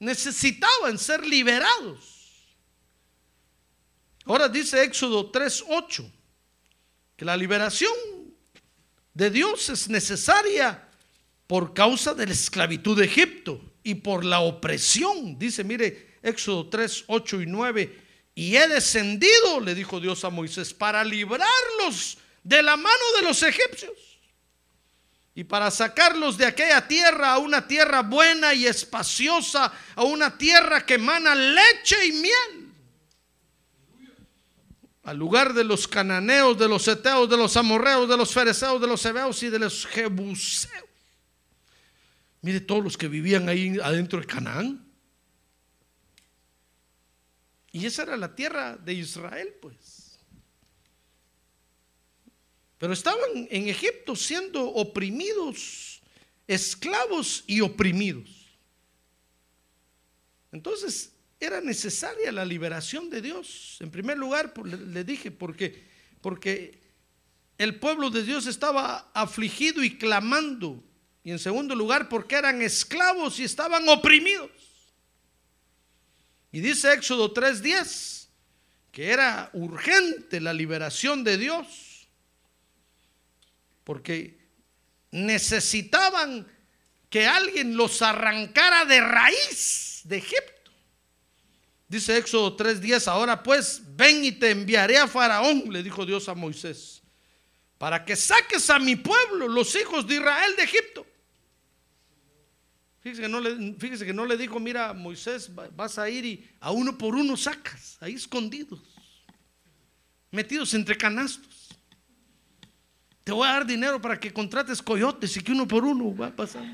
Necesitaban 0.00 0.98
ser 0.98 1.26
liberados. 1.26 2.54
Ahora 4.26 4.50
dice 4.50 4.82
Éxodo 4.82 5.32
3:8 5.32 6.12
que 7.16 7.24
la 7.24 7.38
liberación 7.38 8.13
de 9.14 9.30
Dios 9.30 9.68
es 9.70 9.88
necesaria 9.88 10.88
por 11.46 11.72
causa 11.72 12.14
de 12.14 12.26
la 12.26 12.32
esclavitud 12.32 12.98
de 12.98 13.06
Egipto 13.06 13.60
y 13.82 13.94
por 13.94 14.24
la 14.24 14.40
opresión. 14.40 15.38
Dice, 15.38 15.62
mire, 15.62 16.18
Éxodo 16.22 16.68
3, 16.68 17.04
8 17.06 17.42
y 17.42 17.46
9. 17.46 18.02
Y 18.34 18.56
he 18.56 18.66
descendido, 18.66 19.60
le 19.60 19.74
dijo 19.74 20.00
Dios 20.00 20.24
a 20.24 20.30
Moisés, 20.30 20.74
para 20.74 21.04
librarlos 21.04 22.18
de 22.42 22.62
la 22.62 22.76
mano 22.76 23.04
de 23.16 23.22
los 23.22 23.42
egipcios 23.42 23.92
y 25.36 25.44
para 25.44 25.70
sacarlos 25.70 26.36
de 26.36 26.46
aquella 26.46 26.86
tierra 26.86 27.32
a 27.32 27.38
una 27.38 27.66
tierra 27.66 28.02
buena 28.02 28.54
y 28.54 28.66
espaciosa, 28.66 29.72
a 29.94 30.02
una 30.02 30.36
tierra 30.36 30.84
que 30.84 30.94
emana 30.94 31.34
leche 31.34 32.06
y 32.06 32.12
miel 32.12 32.63
al 35.04 35.18
lugar 35.18 35.52
de 35.52 35.64
los 35.64 35.86
cananeos, 35.86 36.58
de 36.58 36.66
los 36.66 36.88
eteos, 36.88 37.28
de 37.28 37.36
los 37.36 37.56
amorreos, 37.56 38.08
de 38.08 38.16
los 38.16 38.32
fereceos, 38.32 38.80
de 38.80 38.86
los 38.86 39.04
hebeos 39.04 39.42
y 39.42 39.50
de 39.50 39.58
los 39.58 39.86
jebuseos. 39.86 40.84
Mire 42.40 42.60
todos 42.60 42.82
los 42.82 42.96
que 42.96 43.08
vivían 43.08 43.48
ahí 43.48 43.78
adentro 43.82 44.20
de 44.20 44.26
Canaán. 44.26 44.86
Y 47.72 47.86
esa 47.86 48.02
era 48.04 48.16
la 48.16 48.34
tierra 48.34 48.76
de 48.76 48.94
Israel, 48.94 49.54
pues. 49.60 50.18
Pero 52.78 52.92
estaban 52.92 53.48
en 53.50 53.68
Egipto 53.68 54.14
siendo 54.14 54.62
oprimidos, 54.66 56.02
esclavos 56.46 57.44
y 57.46 57.60
oprimidos. 57.60 58.58
Entonces, 60.52 61.13
era 61.44 61.60
necesaria 61.60 62.32
la 62.32 62.44
liberación 62.44 63.10
de 63.10 63.20
Dios. 63.20 63.78
En 63.80 63.90
primer 63.90 64.18
lugar, 64.18 64.52
le, 64.64 64.76
le 64.76 65.04
dije, 65.04 65.30
porque, 65.30 65.84
porque 66.20 66.80
el 67.58 67.78
pueblo 67.78 68.10
de 68.10 68.22
Dios 68.22 68.46
estaba 68.46 69.10
afligido 69.14 69.82
y 69.82 69.96
clamando. 69.96 70.82
Y 71.22 71.30
en 71.30 71.38
segundo 71.38 71.74
lugar, 71.74 72.08
porque 72.08 72.36
eran 72.36 72.60
esclavos 72.62 73.38
y 73.38 73.44
estaban 73.44 73.88
oprimidos. 73.88 74.50
Y 76.52 76.60
dice 76.60 76.92
Éxodo 76.92 77.32
3:10 77.32 78.24
que 78.94 79.10
era 79.10 79.50
urgente 79.54 80.40
la 80.40 80.52
liberación 80.52 81.24
de 81.24 81.36
Dios, 81.36 82.06
porque 83.82 84.38
necesitaban 85.10 86.46
que 87.10 87.26
alguien 87.26 87.76
los 87.76 88.02
arrancara 88.02 88.84
de 88.84 89.00
raíz 89.00 90.02
de 90.04 90.18
Egipto. 90.18 90.53
Dice 91.94 92.16
Éxodo 92.18 92.56
3:10, 92.56 93.06
ahora 93.06 93.40
pues 93.40 93.80
ven 93.94 94.24
y 94.24 94.32
te 94.32 94.50
enviaré 94.50 94.98
a 94.98 95.06
Faraón, 95.06 95.72
le 95.72 95.80
dijo 95.80 96.04
Dios 96.04 96.28
a 96.28 96.34
Moisés, 96.34 97.00
para 97.78 98.04
que 98.04 98.16
saques 98.16 98.68
a 98.68 98.80
mi 98.80 98.96
pueblo, 98.96 99.46
los 99.46 99.72
hijos 99.76 100.04
de 100.04 100.16
Israel 100.16 100.56
de 100.56 100.64
Egipto. 100.64 101.06
Fíjese 102.98 103.22
que 103.22 103.28
no 103.28 103.38
le, 103.38 103.74
fíjese 103.78 104.04
que 104.04 104.12
no 104.12 104.26
le 104.26 104.36
dijo, 104.36 104.58
mira 104.58 104.92
Moisés, 104.92 105.48
va- 105.56 105.68
vas 105.68 105.96
a 105.96 106.10
ir 106.10 106.24
y 106.24 106.50
a 106.58 106.72
uno 106.72 106.98
por 106.98 107.14
uno 107.14 107.36
sacas, 107.36 107.96
ahí 108.00 108.14
escondidos, 108.14 108.80
metidos 110.32 110.74
entre 110.74 110.96
canastos. 110.96 111.68
Te 113.22 113.30
voy 113.30 113.46
a 113.46 113.52
dar 113.52 113.66
dinero 113.66 114.00
para 114.00 114.18
que 114.18 114.32
contrates 114.32 114.82
coyotes 114.82 115.36
y 115.36 115.44
que 115.44 115.52
uno 115.52 115.68
por 115.68 115.84
uno 115.84 116.12
va 116.16 116.34
pasar. 116.34 116.64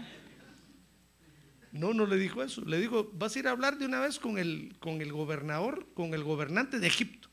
No, 1.72 1.94
no 1.94 2.06
le 2.06 2.16
dijo 2.16 2.42
eso. 2.42 2.62
Le 2.64 2.78
dijo, 2.78 3.10
vas 3.14 3.34
a 3.34 3.38
ir 3.38 3.48
a 3.48 3.52
hablar 3.52 3.78
de 3.78 3.86
una 3.86 4.00
vez 4.00 4.18
con 4.18 4.38
el, 4.38 4.76
con 4.80 5.00
el 5.00 5.12
gobernador, 5.12 5.86
con 5.94 6.14
el 6.14 6.24
gobernante 6.24 6.78
de 6.78 6.86
Egipto. 6.86 7.28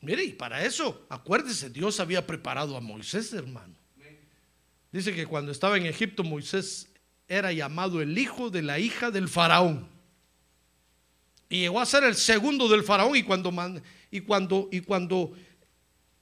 Mire, 0.00 0.24
y 0.24 0.32
para 0.32 0.64
eso, 0.64 1.06
acuérdese, 1.08 1.70
Dios 1.70 2.00
había 2.00 2.26
preparado 2.26 2.76
a 2.76 2.80
Moisés, 2.80 3.32
hermano. 3.32 3.74
Dice 4.92 5.14
que 5.14 5.26
cuando 5.26 5.52
estaba 5.52 5.76
en 5.76 5.86
Egipto, 5.86 6.24
Moisés 6.24 6.88
era 7.28 7.52
llamado 7.52 8.00
el 8.00 8.16
hijo 8.16 8.50
de 8.50 8.62
la 8.62 8.78
hija 8.78 9.10
del 9.10 9.28
faraón. 9.28 9.88
Y 11.48 11.60
llegó 11.60 11.80
a 11.80 11.86
ser 11.86 12.04
el 12.04 12.14
segundo 12.14 12.68
del 12.68 12.82
faraón. 12.82 13.16
Y 13.16 13.22
cuando, 13.22 13.52
y 14.10 14.20
cuando, 14.20 14.68
y 14.72 14.80
cuando 14.80 15.32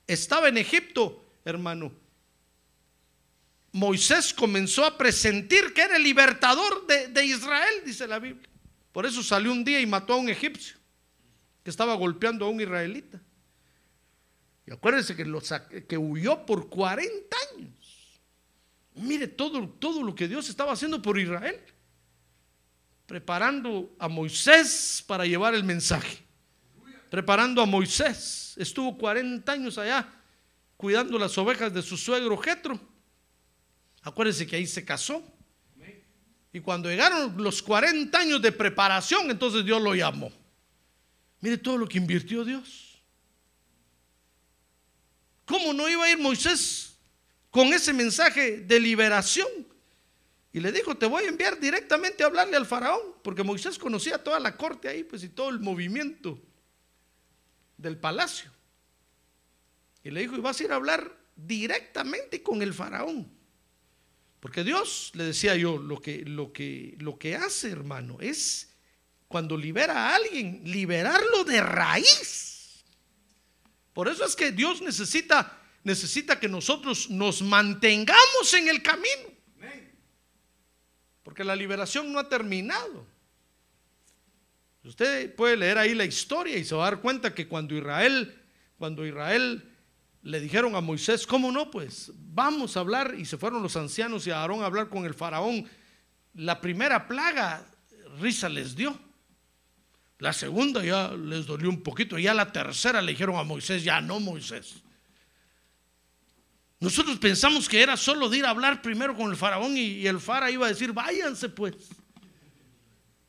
estaba 0.06 0.48
en 0.48 0.58
Egipto, 0.58 1.24
hermano, 1.44 1.92
Moisés 3.74 4.32
comenzó 4.32 4.84
a 4.84 4.96
presentir 4.96 5.74
que 5.74 5.82
era 5.82 5.96
el 5.96 6.04
libertador 6.04 6.86
de, 6.86 7.24
Israel, 7.26 7.82
dice 7.84 8.06
la 8.06 8.20
Biblia. 8.20 8.48
Por 8.92 9.04
eso 9.04 9.20
salió 9.20 9.50
un 9.50 9.64
día 9.64 9.80
y 9.80 9.86
mató 9.86 10.12
a 10.12 10.16
un 10.16 10.28
egipcio 10.28 10.76
que 11.64 11.70
estaba 11.70 11.94
golpeando 11.94 12.46
a 12.46 12.50
un 12.50 12.60
israelita. 12.60 13.20
Y 14.64 14.72
acuérdense 14.72 15.16
que, 15.16 15.86
que 15.88 15.98
huyó 15.98 16.46
por 16.46 16.68
40 16.68 17.36
años. 17.52 18.20
Mire 18.94 19.26
todo, 19.26 19.68
todo 19.68 20.04
lo 20.04 20.14
que 20.14 20.28
Dios 20.28 20.48
estaba 20.48 20.70
haciendo 20.70 21.02
por 21.02 21.18
Israel. 21.18 21.60
Preparando 23.06 23.92
a 23.98 24.06
Moisés 24.06 25.02
para 25.04 25.26
llevar 25.26 25.52
el 25.52 25.64
mensaje. 25.64 26.24
Preparando 27.10 27.60
a 27.60 27.66
Moisés. 27.66 28.54
Estuvo 28.56 28.96
40 28.96 29.50
años 29.50 29.78
allá 29.78 30.08
cuidando 30.76 31.18
las 31.18 31.36
ovejas 31.38 31.74
de 31.74 31.82
su 31.82 31.96
suegro 31.96 32.38
Jetro. 32.38 32.93
Acuérdense 34.04 34.46
que 34.46 34.56
ahí 34.56 34.66
se 34.66 34.84
casó. 34.84 35.22
Y 36.52 36.60
cuando 36.60 36.88
llegaron 36.88 37.34
los 37.42 37.60
40 37.62 38.16
años 38.16 38.40
de 38.40 38.52
preparación, 38.52 39.28
entonces 39.30 39.64
Dios 39.64 39.82
lo 39.82 39.94
llamó. 39.94 40.30
Mire 41.40 41.58
todo 41.58 41.76
lo 41.78 41.88
que 41.88 41.98
invirtió 41.98 42.44
Dios. 42.44 43.02
¿Cómo 45.44 45.72
no 45.72 45.88
iba 45.88 46.04
a 46.04 46.10
ir 46.10 46.18
Moisés 46.18 46.96
con 47.50 47.72
ese 47.72 47.92
mensaje 47.92 48.58
de 48.58 48.78
liberación? 48.78 49.48
Y 50.52 50.60
le 50.60 50.70
dijo, 50.70 50.96
te 50.96 51.06
voy 51.06 51.24
a 51.24 51.28
enviar 51.28 51.58
directamente 51.58 52.22
a 52.22 52.26
hablarle 52.26 52.56
al 52.56 52.66
faraón, 52.66 53.00
porque 53.22 53.42
Moisés 53.42 53.76
conocía 53.76 54.22
toda 54.22 54.38
la 54.38 54.56
corte 54.56 54.86
ahí, 54.86 55.02
pues 55.02 55.24
y 55.24 55.30
todo 55.30 55.48
el 55.48 55.58
movimiento 55.58 56.40
del 57.76 57.98
palacio. 57.98 58.50
Y 60.04 60.10
le 60.10 60.20
dijo, 60.20 60.36
y 60.36 60.40
vas 60.40 60.60
a 60.60 60.64
ir 60.64 60.72
a 60.72 60.76
hablar 60.76 61.12
directamente 61.34 62.42
con 62.42 62.62
el 62.62 62.72
faraón. 62.72 63.28
Porque 64.44 64.62
Dios, 64.62 65.10
le 65.14 65.24
decía 65.24 65.56
yo, 65.56 65.78
lo 65.78 66.02
que, 66.02 66.22
lo 66.26 66.52
que, 66.52 66.96
lo 66.98 67.18
que 67.18 67.34
hace, 67.34 67.70
hermano, 67.70 68.18
es 68.20 68.76
cuando 69.26 69.56
libera 69.56 70.10
a 70.10 70.16
alguien, 70.16 70.60
liberarlo 70.66 71.44
de 71.44 71.62
raíz. 71.62 72.84
Por 73.94 74.06
eso 74.06 74.22
es 74.22 74.36
que 74.36 74.52
Dios 74.52 74.82
necesita 74.82 75.62
necesita 75.82 76.38
que 76.38 76.46
nosotros 76.46 77.08
nos 77.08 77.40
mantengamos 77.40 78.52
en 78.52 78.68
el 78.68 78.82
camino. 78.82 79.32
Porque 81.22 81.42
la 81.42 81.56
liberación 81.56 82.12
no 82.12 82.18
ha 82.18 82.28
terminado. 82.28 83.06
Usted 84.84 85.34
puede 85.34 85.56
leer 85.56 85.78
ahí 85.78 85.94
la 85.94 86.04
historia 86.04 86.58
y 86.58 86.66
se 86.66 86.74
va 86.74 86.86
a 86.86 86.90
dar 86.90 87.00
cuenta 87.00 87.34
que 87.34 87.48
cuando 87.48 87.74
Israel, 87.74 88.38
cuando 88.76 89.06
Israel 89.06 89.73
le 90.24 90.40
dijeron 90.40 90.74
a 90.74 90.80
Moisés, 90.80 91.26
¿cómo 91.26 91.52
no? 91.52 91.70
Pues 91.70 92.10
vamos 92.16 92.76
a 92.76 92.80
hablar. 92.80 93.14
Y 93.16 93.26
se 93.26 93.36
fueron 93.36 93.62
los 93.62 93.76
ancianos 93.76 94.26
y 94.26 94.30
a 94.30 94.40
Aarón 94.40 94.62
a 94.62 94.66
hablar 94.66 94.88
con 94.88 95.04
el 95.04 95.12
faraón. 95.12 95.68
La 96.32 96.62
primera 96.62 97.06
plaga, 97.06 97.64
risa 98.18 98.48
les 98.48 98.74
dio. 98.74 98.98
La 100.18 100.32
segunda 100.32 100.82
ya 100.82 101.12
les 101.12 101.44
dolió 101.44 101.68
un 101.68 101.82
poquito. 101.82 102.18
Ya 102.18 102.32
la 102.32 102.50
tercera 102.50 103.02
le 103.02 103.12
dijeron 103.12 103.36
a 103.36 103.42
Moisés, 103.42 103.84
ya 103.84 104.00
no 104.00 104.18
Moisés. 104.18 104.82
Nosotros 106.80 107.18
pensamos 107.18 107.68
que 107.68 107.82
era 107.82 107.94
solo 107.96 108.30
de 108.30 108.38
ir 108.38 108.46
a 108.46 108.50
hablar 108.50 108.80
primero 108.80 109.14
con 109.14 109.30
el 109.30 109.36
faraón 109.36 109.76
y, 109.76 110.06
el 110.06 110.20
fara 110.20 110.50
iba 110.50 110.64
a 110.64 110.70
decir, 110.70 110.94
váyanse 110.94 111.50
pues. 111.50 111.74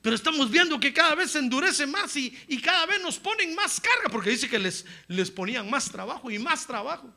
Pero 0.05 0.15
estamos 0.15 0.51
viendo 0.51 0.79
que 0.79 0.93
cada 0.93 1.15
vez 1.15 1.31
se 1.31 1.39
endurece 1.39 1.87
más 1.87 2.15
y, 2.15 2.29
cada 2.61 2.85
vez 2.85 3.01
nos 3.01 3.17
ponen 3.17 3.55
más 3.55 3.81
carga, 3.81 4.07
porque 4.11 4.29
dice 4.29 4.47
que 4.47 4.59
les, 4.59 4.85
les 5.07 5.31
ponían 5.31 5.67
más 5.67 5.89
trabajo 5.89 6.29
y 6.29 6.37
más 6.37 6.67
trabajo. 6.67 7.11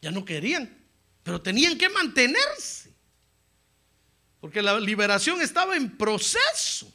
Ya 0.00 0.10
no 0.10 0.24
querían, 0.24 0.74
pero 1.22 1.42
tenían 1.42 1.76
que 1.76 1.90
mantenerse. 1.90 2.94
Porque 4.40 4.62
la 4.62 4.80
liberación 4.80 5.42
estaba 5.42 5.76
en 5.76 5.94
proceso. 5.98 6.90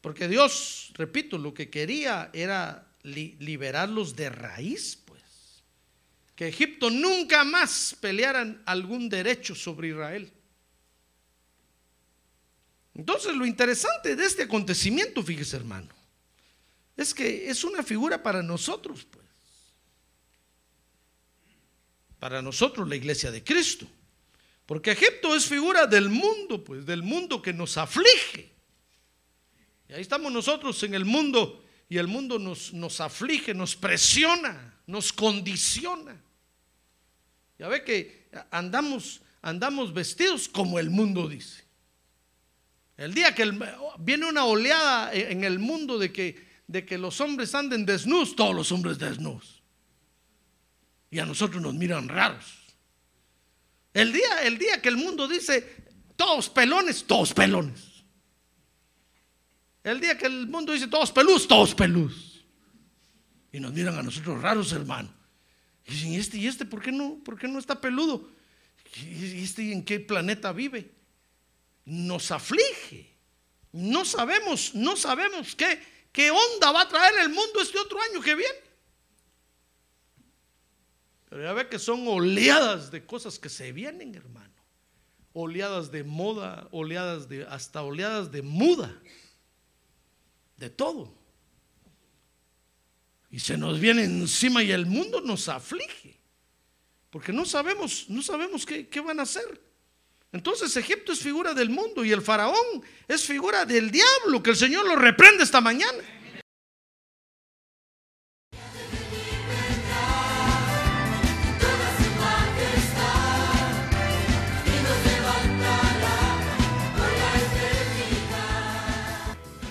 Porque 0.00 0.28
Dios, 0.28 0.94
repito, 0.94 1.36
lo 1.36 1.52
que 1.52 1.68
quería 1.68 2.30
era 2.32 2.90
liberarlos 3.02 4.16
de 4.16 4.30
raíz. 4.30 4.96
Que 6.38 6.46
Egipto 6.46 6.88
nunca 6.88 7.42
más 7.42 7.96
pelearan 8.00 8.62
algún 8.64 9.08
derecho 9.08 9.56
sobre 9.56 9.88
Israel. 9.88 10.32
Entonces 12.94 13.34
lo 13.34 13.44
interesante 13.44 14.14
de 14.14 14.24
este 14.24 14.44
acontecimiento, 14.44 15.20
fíjese 15.20 15.56
hermano, 15.56 15.88
es 16.96 17.12
que 17.12 17.50
es 17.50 17.64
una 17.64 17.82
figura 17.82 18.22
para 18.22 18.40
nosotros, 18.40 19.04
pues. 19.10 19.26
Para 22.20 22.40
nosotros 22.40 22.88
la 22.88 22.94
iglesia 22.94 23.32
de 23.32 23.42
Cristo. 23.42 23.88
Porque 24.64 24.92
Egipto 24.92 25.34
es 25.34 25.44
figura 25.44 25.88
del 25.88 26.08
mundo, 26.08 26.62
pues, 26.62 26.86
del 26.86 27.02
mundo 27.02 27.42
que 27.42 27.52
nos 27.52 27.76
aflige. 27.76 28.52
Y 29.88 29.92
ahí 29.92 30.02
estamos 30.02 30.30
nosotros 30.30 30.80
en 30.84 30.94
el 30.94 31.04
mundo 31.04 31.64
y 31.88 31.98
el 31.98 32.06
mundo 32.06 32.38
nos, 32.38 32.72
nos 32.72 33.00
aflige, 33.00 33.54
nos 33.54 33.74
presiona, 33.74 34.78
nos 34.86 35.12
condiciona. 35.12 36.26
Ya 37.58 37.68
ve 37.68 37.82
que 37.82 38.28
andamos, 38.50 39.20
andamos 39.42 39.92
vestidos 39.92 40.48
como 40.48 40.78
el 40.78 40.90
mundo 40.90 41.28
dice. 41.28 41.64
El 42.96 43.14
día 43.14 43.34
que 43.34 43.50
viene 43.98 44.26
una 44.26 44.44
oleada 44.44 45.12
en 45.12 45.44
el 45.44 45.58
mundo 45.58 45.98
de 45.98 46.12
que, 46.12 46.46
de 46.66 46.84
que 46.84 46.98
los 46.98 47.20
hombres 47.20 47.54
anden 47.54 47.86
desnudos, 47.86 48.34
todos 48.34 48.54
los 48.54 48.72
hombres 48.72 48.98
desnudos. 48.98 49.62
Y 51.10 51.18
a 51.18 51.26
nosotros 51.26 51.62
nos 51.62 51.74
miran 51.74 52.08
raros. 52.08 52.44
El 53.94 54.12
día, 54.12 54.42
el 54.42 54.58
día 54.58 54.82
que 54.82 54.88
el 54.88 54.96
mundo 54.96 55.26
dice, 55.26 55.76
todos 56.16 56.48
pelones, 56.48 57.04
todos 57.04 57.32
pelones. 57.32 58.04
El 59.82 60.00
día 60.00 60.18
que 60.18 60.26
el 60.26 60.46
mundo 60.48 60.72
dice 60.72 60.86
todos 60.86 61.10
pelús, 61.10 61.48
todos 61.48 61.74
pelús. 61.74 62.44
Y 63.52 63.60
nos 63.60 63.72
miran 63.72 63.96
a 63.96 64.02
nosotros 64.02 64.42
raros, 64.42 64.72
hermano. 64.72 65.17
Y 65.88 65.92
dicen, 65.92 66.12
¿y 66.12 66.16
este, 66.16 66.36
y 66.36 66.46
este 66.46 66.64
por 66.66 66.82
qué 66.82 66.92
no, 66.92 67.18
por 67.24 67.38
qué 67.38 67.48
no 67.48 67.58
está 67.58 67.80
peludo? 67.80 68.30
¿Y 68.96 69.42
este 69.42 69.72
en 69.72 69.84
qué 69.84 70.00
planeta 70.00 70.52
vive? 70.52 70.92
Nos 71.84 72.30
aflige. 72.30 73.16
No 73.72 74.04
sabemos, 74.04 74.74
no 74.74 74.96
sabemos 74.96 75.56
qué, 75.56 75.82
qué 76.12 76.30
onda 76.30 76.72
va 76.72 76.82
a 76.82 76.88
traer 76.88 77.18
el 77.20 77.30
mundo 77.30 77.60
este 77.60 77.78
otro 77.78 77.98
año 78.00 78.20
que 78.20 78.34
viene. 78.34 78.68
Pero 81.28 81.42
ya 81.42 81.52
ve 81.52 81.68
que 81.68 81.78
son 81.78 82.06
oleadas 82.06 82.90
de 82.90 83.04
cosas 83.04 83.38
que 83.38 83.48
se 83.48 83.72
vienen, 83.72 84.14
hermano. 84.14 84.54
Oleadas 85.32 85.90
de 85.90 86.04
moda, 86.04 86.68
oleadas 86.70 87.28
de, 87.28 87.44
hasta 87.44 87.82
oleadas 87.82 88.30
de 88.30 88.42
muda 88.42 89.00
de 90.58 90.70
todo. 90.70 91.17
Y 93.30 93.40
se 93.40 93.56
nos 93.56 93.78
viene 93.78 94.04
encima 94.04 94.62
y 94.62 94.70
el 94.70 94.86
mundo 94.86 95.20
nos 95.20 95.48
aflige. 95.48 96.18
Porque 97.10 97.32
no 97.32 97.44
sabemos, 97.44 98.06
no 98.08 98.22
sabemos 98.22 98.64
qué, 98.64 98.88
qué 98.88 99.00
van 99.00 99.20
a 99.20 99.22
hacer. 99.22 99.60
Entonces 100.32 100.76
Egipto 100.76 101.12
es 101.12 101.20
figura 101.20 101.54
del 101.54 101.70
mundo 101.70 102.04
y 102.04 102.12
el 102.12 102.20
faraón 102.20 102.82
es 103.06 103.24
figura 103.24 103.64
del 103.64 103.90
diablo, 103.90 104.42
que 104.42 104.50
el 104.50 104.56
Señor 104.56 104.86
lo 104.86 104.96
reprende 104.96 105.42
esta 105.42 105.60
mañana. 105.60 105.98